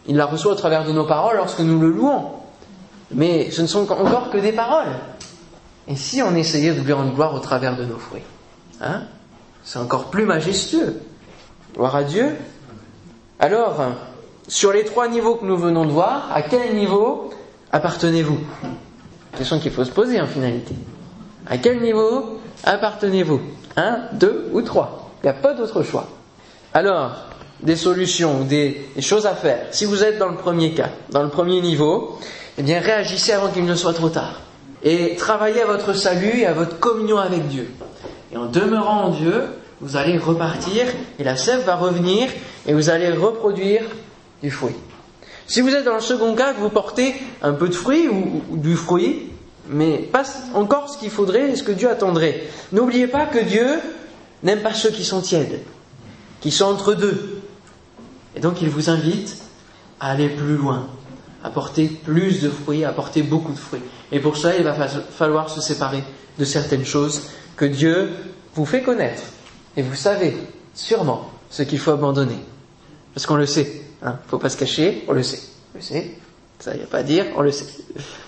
Il 0.07 0.17
la 0.17 0.25
reçoit 0.25 0.51
au 0.51 0.55
travers 0.55 0.85
de 0.85 0.91
nos 0.91 1.05
paroles 1.05 1.37
lorsque 1.37 1.59
nous 1.59 1.79
le 1.79 1.89
louons. 1.89 2.25
Mais 3.11 3.51
ce 3.51 3.61
ne 3.61 3.67
sont 3.67 3.89
encore 3.91 4.29
que 4.29 4.37
des 4.37 4.51
paroles. 4.51 4.93
Et 5.87 5.95
si 5.95 6.21
on 6.21 6.35
essayait 6.35 6.73
de 6.73 6.81
lui 6.81 6.93
rendre 6.93 7.13
gloire 7.13 7.33
au 7.33 7.39
travers 7.39 7.75
de 7.75 7.85
nos 7.85 7.97
fruits 7.97 8.23
hein 8.81 9.03
C'est 9.63 9.79
encore 9.79 10.05
plus 10.05 10.25
majestueux. 10.25 11.01
Gloire 11.75 11.95
à 11.95 12.03
Dieu. 12.03 12.35
Alors, 13.39 13.81
sur 14.47 14.73
les 14.73 14.83
trois 14.83 15.07
niveaux 15.07 15.35
que 15.35 15.45
nous 15.45 15.57
venons 15.57 15.85
de 15.85 15.91
voir, 15.91 16.29
à 16.33 16.41
quel 16.41 16.75
niveau 16.75 17.31
appartenez-vous? 17.71 18.39
Question 19.37 19.59
qu'il 19.59 19.71
faut 19.71 19.85
se 19.85 19.91
poser 19.91 20.19
en 20.21 20.27
finalité. 20.27 20.75
À 21.47 21.57
quel 21.57 21.81
niveau 21.81 22.39
appartenez-vous? 22.63 23.41
Un, 23.75 23.99
deux 24.13 24.49
ou 24.53 24.61
trois? 24.61 25.11
Il 25.23 25.27
n'y 25.27 25.29
a 25.29 25.33
pas 25.33 25.53
d'autre 25.53 25.83
choix. 25.83 26.07
Alors, 26.73 27.15
des 27.61 27.75
solutions, 27.75 28.41
des, 28.41 28.89
des, 28.95 29.01
choses 29.01 29.25
à 29.25 29.33
faire. 29.33 29.67
Si 29.71 29.85
vous 29.85 30.03
êtes 30.03 30.17
dans 30.19 30.27
le 30.29 30.35
premier 30.35 30.73
cas, 30.73 30.89
dans 31.09 31.23
le 31.23 31.29
premier 31.29 31.61
niveau, 31.61 32.19
eh 32.57 32.61
bien 32.63 32.79
réagissez 32.79 33.31
avant 33.31 33.49
qu'il 33.49 33.65
ne 33.65 33.75
soit 33.75 33.93
trop 33.93 34.09
tard. 34.09 34.41
Et 34.83 35.15
travaillez 35.15 35.61
à 35.61 35.65
votre 35.65 35.93
salut 35.93 36.39
et 36.39 36.45
à 36.45 36.53
votre 36.53 36.77
communion 36.79 37.17
avec 37.17 37.47
Dieu. 37.47 37.71
Et 38.33 38.37
en 38.37 38.45
demeurant 38.45 39.05
en 39.05 39.09
Dieu, 39.09 39.45
vous 39.79 39.95
allez 39.95 40.17
repartir 40.17 40.85
et 41.19 41.23
la 41.23 41.37
sève 41.37 41.63
va 41.65 41.75
revenir 41.75 42.29
et 42.67 42.73
vous 42.73 42.89
allez 42.89 43.09
reproduire 43.11 43.83
du 44.43 44.51
fruit. 44.51 44.75
Si 45.47 45.61
vous 45.61 45.69
êtes 45.69 45.85
dans 45.85 45.95
le 45.95 46.01
second 46.01 46.35
cas, 46.35 46.53
vous 46.53 46.69
portez 46.69 47.15
un 47.41 47.53
peu 47.53 47.69
de 47.69 47.73
fruit 47.73 48.07
ou, 48.07 48.57
du 48.57 48.75
fruit, 48.75 49.29
mais 49.67 49.97
pas 49.97 50.23
encore 50.53 50.89
ce 50.89 50.97
qu'il 50.97 51.09
faudrait 51.09 51.51
et 51.51 51.55
ce 51.55 51.63
que 51.63 51.71
Dieu 51.71 51.89
attendrait. 51.89 52.43
N'oubliez 52.71 53.07
pas 53.07 53.25
que 53.25 53.39
Dieu 53.39 53.79
n'aime 54.43 54.61
pas 54.61 54.73
ceux 54.73 54.91
qui 54.91 55.05
sont 55.05 55.21
tièdes, 55.21 55.61
qui 56.41 56.51
sont 56.51 56.65
entre 56.65 56.93
deux. 56.93 57.41
Et 58.35 58.39
donc 58.39 58.61
il 58.61 58.69
vous 58.69 58.89
invite 58.89 59.37
à 59.99 60.11
aller 60.11 60.29
plus 60.29 60.57
loin, 60.57 60.87
à 61.43 61.49
porter 61.49 61.87
plus 61.87 62.41
de 62.41 62.49
fruits, 62.49 62.83
à 62.83 62.91
porter 62.91 63.23
beaucoup 63.23 63.53
de 63.53 63.59
fruits. 63.59 63.81
Et 64.11 64.19
pour 64.19 64.37
ça, 64.37 64.55
il 64.57 64.63
va 64.63 64.73
falloir 64.73 65.49
se 65.49 65.61
séparer 65.61 66.03
de 66.37 66.45
certaines 66.45 66.85
choses 66.85 67.23
que 67.55 67.65
Dieu 67.65 68.09
vous 68.55 68.65
fait 68.65 68.81
connaître. 68.81 69.23
Et 69.77 69.81
vous 69.81 69.95
savez 69.95 70.35
sûrement 70.73 71.29
ce 71.49 71.63
qu'il 71.63 71.79
faut 71.79 71.91
abandonner. 71.91 72.39
Parce 73.13 73.25
qu'on 73.25 73.35
le 73.35 73.45
sait. 73.45 73.82
Hein. 74.03 74.17
Faut 74.27 74.37
pas 74.37 74.49
se 74.49 74.57
cacher, 74.57 75.03
on 75.07 75.13
le 75.13 75.23
sait. 75.23 75.39
On 75.73 75.77
le 75.77 75.83
sait. 75.83 76.11
Ça, 76.59 76.75
y 76.75 76.81
a 76.81 76.85
pas 76.85 76.99
à 76.99 77.03
dire, 77.03 77.25
on 77.35 77.41
le 77.41 77.51
sait. 77.51 77.65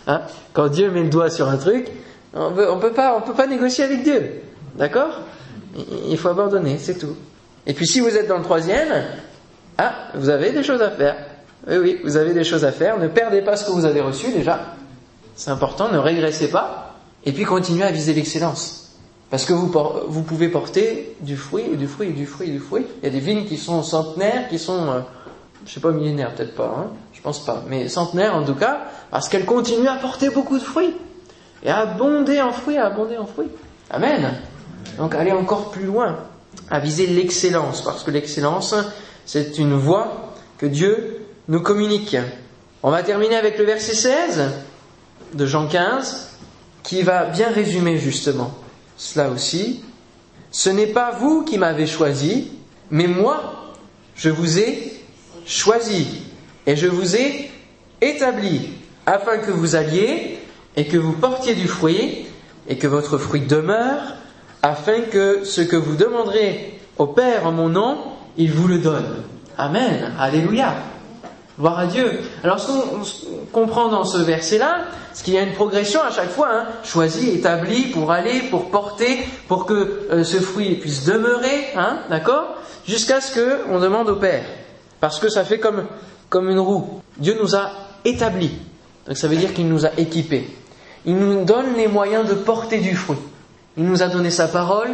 Hein 0.07 0.21
Quand 0.53 0.67
Dieu 0.67 0.89
met 0.91 1.03
le 1.03 1.09
doigt 1.09 1.29
sur 1.29 1.49
un 1.49 1.57
truc, 1.57 1.87
on 2.33 2.51
on 2.57 2.79
peut 2.79 2.91
pas, 2.91 3.15
on 3.17 3.21
peut 3.21 3.33
pas 3.33 3.47
négocier 3.47 3.83
avec 3.83 4.03
Dieu. 4.03 4.41
D'accord? 4.75 5.21
Il 6.09 6.17
faut 6.17 6.29
abandonner, 6.29 6.77
c'est 6.77 6.97
tout. 6.97 7.15
Et 7.65 7.73
puis 7.73 7.87
si 7.87 7.99
vous 7.99 8.15
êtes 8.15 8.27
dans 8.27 8.37
le 8.37 8.43
troisième, 8.43 9.05
ah, 9.77 9.93
vous 10.15 10.29
avez 10.29 10.51
des 10.51 10.63
choses 10.63 10.81
à 10.81 10.91
faire. 10.91 11.15
Oui, 11.67 11.77
oui, 11.77 11.99
vous 12.03 12.17
avez 12.17 12.33
des 12.33 12.43
choses 12.43 12.63
à 12.63 12.71
faire. 12.71 12.97
Ne 12.99 13.07
perdez 13.07 13.41
pas 13.41 13.57
ce 13.57 13.65
que 13.65 13.71
vous 13.71 13.85
avez 13.85 14.01
reçu 14.01 14.31
déjà. 14.31 14.75
C'est 15.35 15.49
important, 15.49 15.91
ne 15.91 15.97
régressez 15.97 16.49
pas. 16.49 16.95
Et 17.25 17.31
puis 17.31 17.43
continuez 17.43 17.83
à 17.83 17.91
viser 17.91 18.13
l'excellence. 18.13 18.93
Parce 19.31 19.45
que 19.45 19.53
vous, 19.53 20.21
pouvez 20.21 20.49
porter 20.49 21.15
du 21.21 21.35
fruit, 21.35 21.75
du 21.75 21.87
fruit, 21.87 22.11
du 22.11 22.25
fruit, 22.25 22.51
du 22.51 22.59
fruit. 22.59 22.85
Il 23.01 23.05
y 23.05 23.07
a 23.07 23.11
des 23.11 23.19
vignes 23.19 23.45
qui 23.45 23.57
sont 23.57 23.81
centenaires, 23.81 24.47
qui 24.47 24.59
sont, 24.59 24.87
euh, 24.87 24.99
je 25.65 25.73
sais 25.73 25.79
pas, 25.79 25.91
millénaires 25.91 26.33
peut-être 26.33 26.55
pas, 26.55 26.75
hein, 26.77 26.87
je 27.13 27.21
pense 27.21 27.43
pas, 27.43 27.63
mais 27.67 27.87
centenaires 27.87 28.35
en 28.35 28.43
tout 28.43 28.55
cas, 28.55 28.85
parce 29.11 29.29
qu'elles 29.29 29.45
continuent 29.45 29.87
à 29.87 29.95
porter 29.95 30.29
beaucoup 30.29 30.57
de 30.57 30.63
fruits. 30.63 30.93
Et 31.63 31.69
à 31.69 31.79
abonder 31.79 32.41
en 32.41 32.51
fruits, 32.51 32.77
à 32.77 32.85
abonder 32.85 33.17
en 33.17 33.25
fruits. 33.25 33.49
Amen. 33.89 34.33
Donc 34.97 35.15
allez 35.15 35.31
encore 35.31 35.71
plus 35.71 35.85
loin, 35.85 36.17
à 36.69 36.79
viser 36.79 37.07
l'excellence, 37.07 37.81
parce 37.81 38.03
que 38.03 38.11
l'excellence, 38.11 38.75
c'est 39.25 39.57
une 39.57 39.73
voie 39.73 40.33
que 40.57 40.67
Dieu 40.67 41.25
nous 41.47 41.61
communique. 41.61 42.17
On 42.83 42.91
va 42.91 43.01
terminer 43.01 43.35
avec 43.35 43.57
le 43.57 43.65
verset 43.65 43.95
16 43.95 44.51
de 45.33 45.45
Jean 45.45 45.67
15, 45.67 46.29
qui 46.83 47.01
va 47.01 47.25
bien 47.25 47.49
résumer 47.49 47.97
justement 47.97 48.51
cela 48.95 49.29
aussi. 49.29 49.83
Ce 50.51 50.69
n'est 50.69 50.87
pas 50.87 51.11
vous 51.11 51.43
qui 51.43 51.57
m'avez 51.57 51.87
choisi, 51.87 52.51
mais 52.91 53.07
moi, 53.07 53.73
je 54.15 54.29
vous 54.29 54.59
ai 54.59 54.94
choisi 55.45 56.23
et 56.67 56.75
je 56.75 56.87
vous 56.87 57.15
ai 57.15 57.51
établi 58.01 58.69
afin 59.05 59.37
que 59.37 59.51
vous 59.51 59.75
alliez 59.75 60.39
et 60.75 60.85
que 60.85 60.97
vous 60.97 61.13
portiez 61.13 61.55
du 61.55 61.67
fruit 61.67 62.25
et 62.67 62.77
que 62.77 62.87
votre 62.87 63.17
fruit 63.17 63.41
demeure, 63.41 64.01
afin 64.63 65.01
que 65.01 65.43
ce 65.43 65.61
que 65.61 65.75
vous 65.75 65.95
demanderez 65.95 66.79
au 66.97 67.07
Père 67.07 67.45
en 67.45 67.51
mon 67.51 67.69
nom, 67.69 67.97
il 68.37 68.51
vous 68.51 68.67
le 68.67 68.79
donne. 68.79 69.23
Amen. 69.57 70.13
Alléluia. 70.19 70.73
Gloire 71.57 71.79
à 71.79 71.85
Dieu. 71.85 72.19
Alors 72.43 72.59
ce 72.59 72.71
qu'on 72.71 73.03
comprend 73.51 73.87
dans 73.87 74.03
ce 74.03 74.17
verset-là, 74.17 74.79
c'est 75.13 75.23
qu'il 75.23 75.35
y 75.35 75.37
a 75.37 75.43
une 75.43 75.53
progression 75.53 76.01
à 76.01 76.11
chaque 76.11 76.31
fois, 76.31 76.49
hein, 76.51 76.65
choisi, 76.83 77.29
établi 77.29 77.83
pour 77.91 78.11
aller, 78.11 78.41
pour 78.49 78.69
porter, 78.71 79.19
pour 79.47 79.65
que 79.65 80.07
euh, 80.11 80.23
ce 80.25 80.37
fruit 80.37 80.75
puisse 80.75 81.05
demeurer, 81.05 81.67
hein, 81.77 81.99
d'accord? 82.09 82.55
Jusqu'à 82.85 83.21
ce 83.21 83.39
qu'on 83.39 83.79
demande 83.79 84.09
au 84.09 84.17
Père. 84.17 84.43
Parce 84.99 85.19
que 85.19 85.29
ça 85.29 85.43
fait 85.43 85.59
comme, 85.59 85.85
comme 86.29 86.49
une 86.49 86.59
roue. 86.59 87.01
Dieu 87.17 87.37
nous 87.41 87.55
a 87.55 87.71
établis. 88.03 88.51
Donc 89.07 89.17
ça 89.17 89.27
veut 89.27 89.35
dire 89.35 89.53
qu'il 89.53 89.67
nous 89.67 89.85
a 89.85 89.89
équipés. 89.97 90.49
Il 91.05 91.17
nous 91.17 91.45
donne 91.45 91.75
les 91.75 91.87
moyens 91.87 92.27
de 92.27 92.33
porter 92.33 92.79
du 92.79 92.95
fruit. 92.95 93.17
Il 93.77 93.85
nous 93.85 94.01
a 94.01 94.07
donné 94.07 94.31
sa 94.31 94.47
parole, 94.47 94.91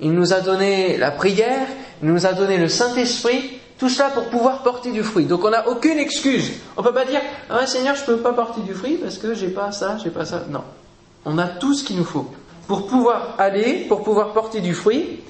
il 0.00 0.12
nous 0.12 0.32
a 0.32 0.40
donné 0.40 0.96
la 0.96 1.10
prière, 1.10 1.66
il 2.02 2.08
nous 2.08 2.26
a 2.26 2.32
donné 2.32 2.56
le 2.56 2.68
Saint-Esprit, 2.68 3.58
tout 3.78 3.88
cela 3.88 4.10
pour 4.10 4.24
pouvoir 4.30 4.62
porter 4.62 4.90
du 4.90 5.02
fruit. 5.02 5.26
Donc 5.26 5.44
on 5.44 5.50
n'a 5.50 5.68
aucune 5.68 5.98
excuse. 5.98 6.52
On 6.76 6.82
ne 6.82 6.88
peut 6.88 6.94
pas 6.94 7.04
dire 7.04 7.20
ah, 7.50 7.66
Seigneur, 7.66 7.94
je 7.94 8.02
ne 8.02 8.06
peux 8.06 8.22
pas 8.22 8.32
porter 8.32 8.62
du 8.62 8.74
fruit 8.74 8.96
parce 8.96 9.18
que 9.18 9.34
j'ai 9.34 9.48
pas 9.48 9.70
ça, 9.70 9.98
j'ai 10.02 10.10
pas 10.10 10.24
ça. 10.24 10.44
Non. 10.50 10.62
On 11.24 11.38
a 11.38 11.46
tout 11.46 11.74
ce 11.74 11.84
qu'il 11.84 11.96
nous 11.96 12.04
faut 12.04 12.30
pour 12.66 12.86
pouvoir 12.86 13.34
aller, 13.38 13.84
pour 13.88 14.02
pouvoir 14.02 14.32
porter 14.32 14.60
du 14.60 14.74
fruit. 14.74 15.20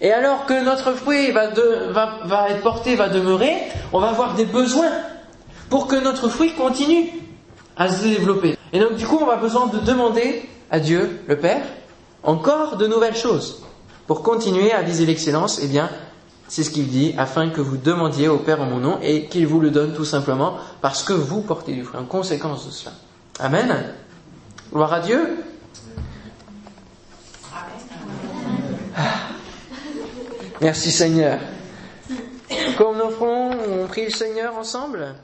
Et 0.00 0.12
alors 0.12 0.46
que 0.46 0.64
notre 0.64 0.92
fruit 0.92 1.32
va, 1.32 1.44
être 2.50 2.62
porté, 2.62 2.96
va 2.96 3.08
demeurer, 3.08 3.56
on 3.92 4.00
va 4.00 4.08
avoir 4.08 4.34
des 4.34 4.44
besoins 4.44 4.90
pour 5.70 5.86
que 5.86 5.96
notre 5.96 6.28
fruit 6.28 6.52
continue 6.52 7.10
à 7.76 7.88
se 7.88 8.04
développer. 8.04 8.56
Et 8.72 8.80
donc 8.80 8.96
du 8.96 9.06
coup, 9.06 9.18
on 9.20 9.26
va 9.26 9.36
besoin 9.36 9.66
de 9.68 9.78
demander 9.78 10.48
à 10.70 10.80
Dieu, 10.80 11.20
le 11.26 11.38
Père, 11.38 11.62
encore 12.22 12.76
de 12.76 12.86
nouvelles 12.86 13.16
choses. 13.16 13.62
Pour 14.06 14.22
continuer 14.22 14.72
à 14.72 14.82
viser 14.82 15.06
l'excellence, 15.06 15.60
eh 15.62 15.66
bien, 15.66 15.90
c'est 16.48 16.62
ce 16.62 16.70
qu'il 16.70 16.88
dit, 16.88 17.14
afin 17.18 17.48
que 17.48 17.60
vous 17.60 17.76
demandiez 17.76 18.28
au 18.28 18.38
Père 18.38 18.60
en 18.60 18.66
mon 18.66 18.78
nom 18.78 18.98
et 19.02 19.26
qu'il 19.26 19.46
vous 19.46 19.60
le 19.60 19.70
donne 19.70 19.94
tout 19.94 20.04
simplement 20.04 20.54
parce 20.80 21.02
que 21.02 21.12
vous 21.12 21.40
portez 21.40 21.72
du 21.72 21.82
fruit 21.84 22.00
en 22.00 22.04
conséquence 22.04 22.66
de 22.66 22.70
cela. 22.70 22.92
Amen. 23.40 23.92
Gloire 24.72 24.92
à 24.92 25.00
Dieu. 25.00 25.36
Merci 30.60 30.90
Seigneur. 30.90 31.38
Comme 32.78 32.96
nous 32.96 33.10
ferons, 33.10 33.50
on 33.82 33.86
prie 33.86 34.04
le 34.04 34.10
Seigneur 34.10 34.56
ensemble? 34.56 35.14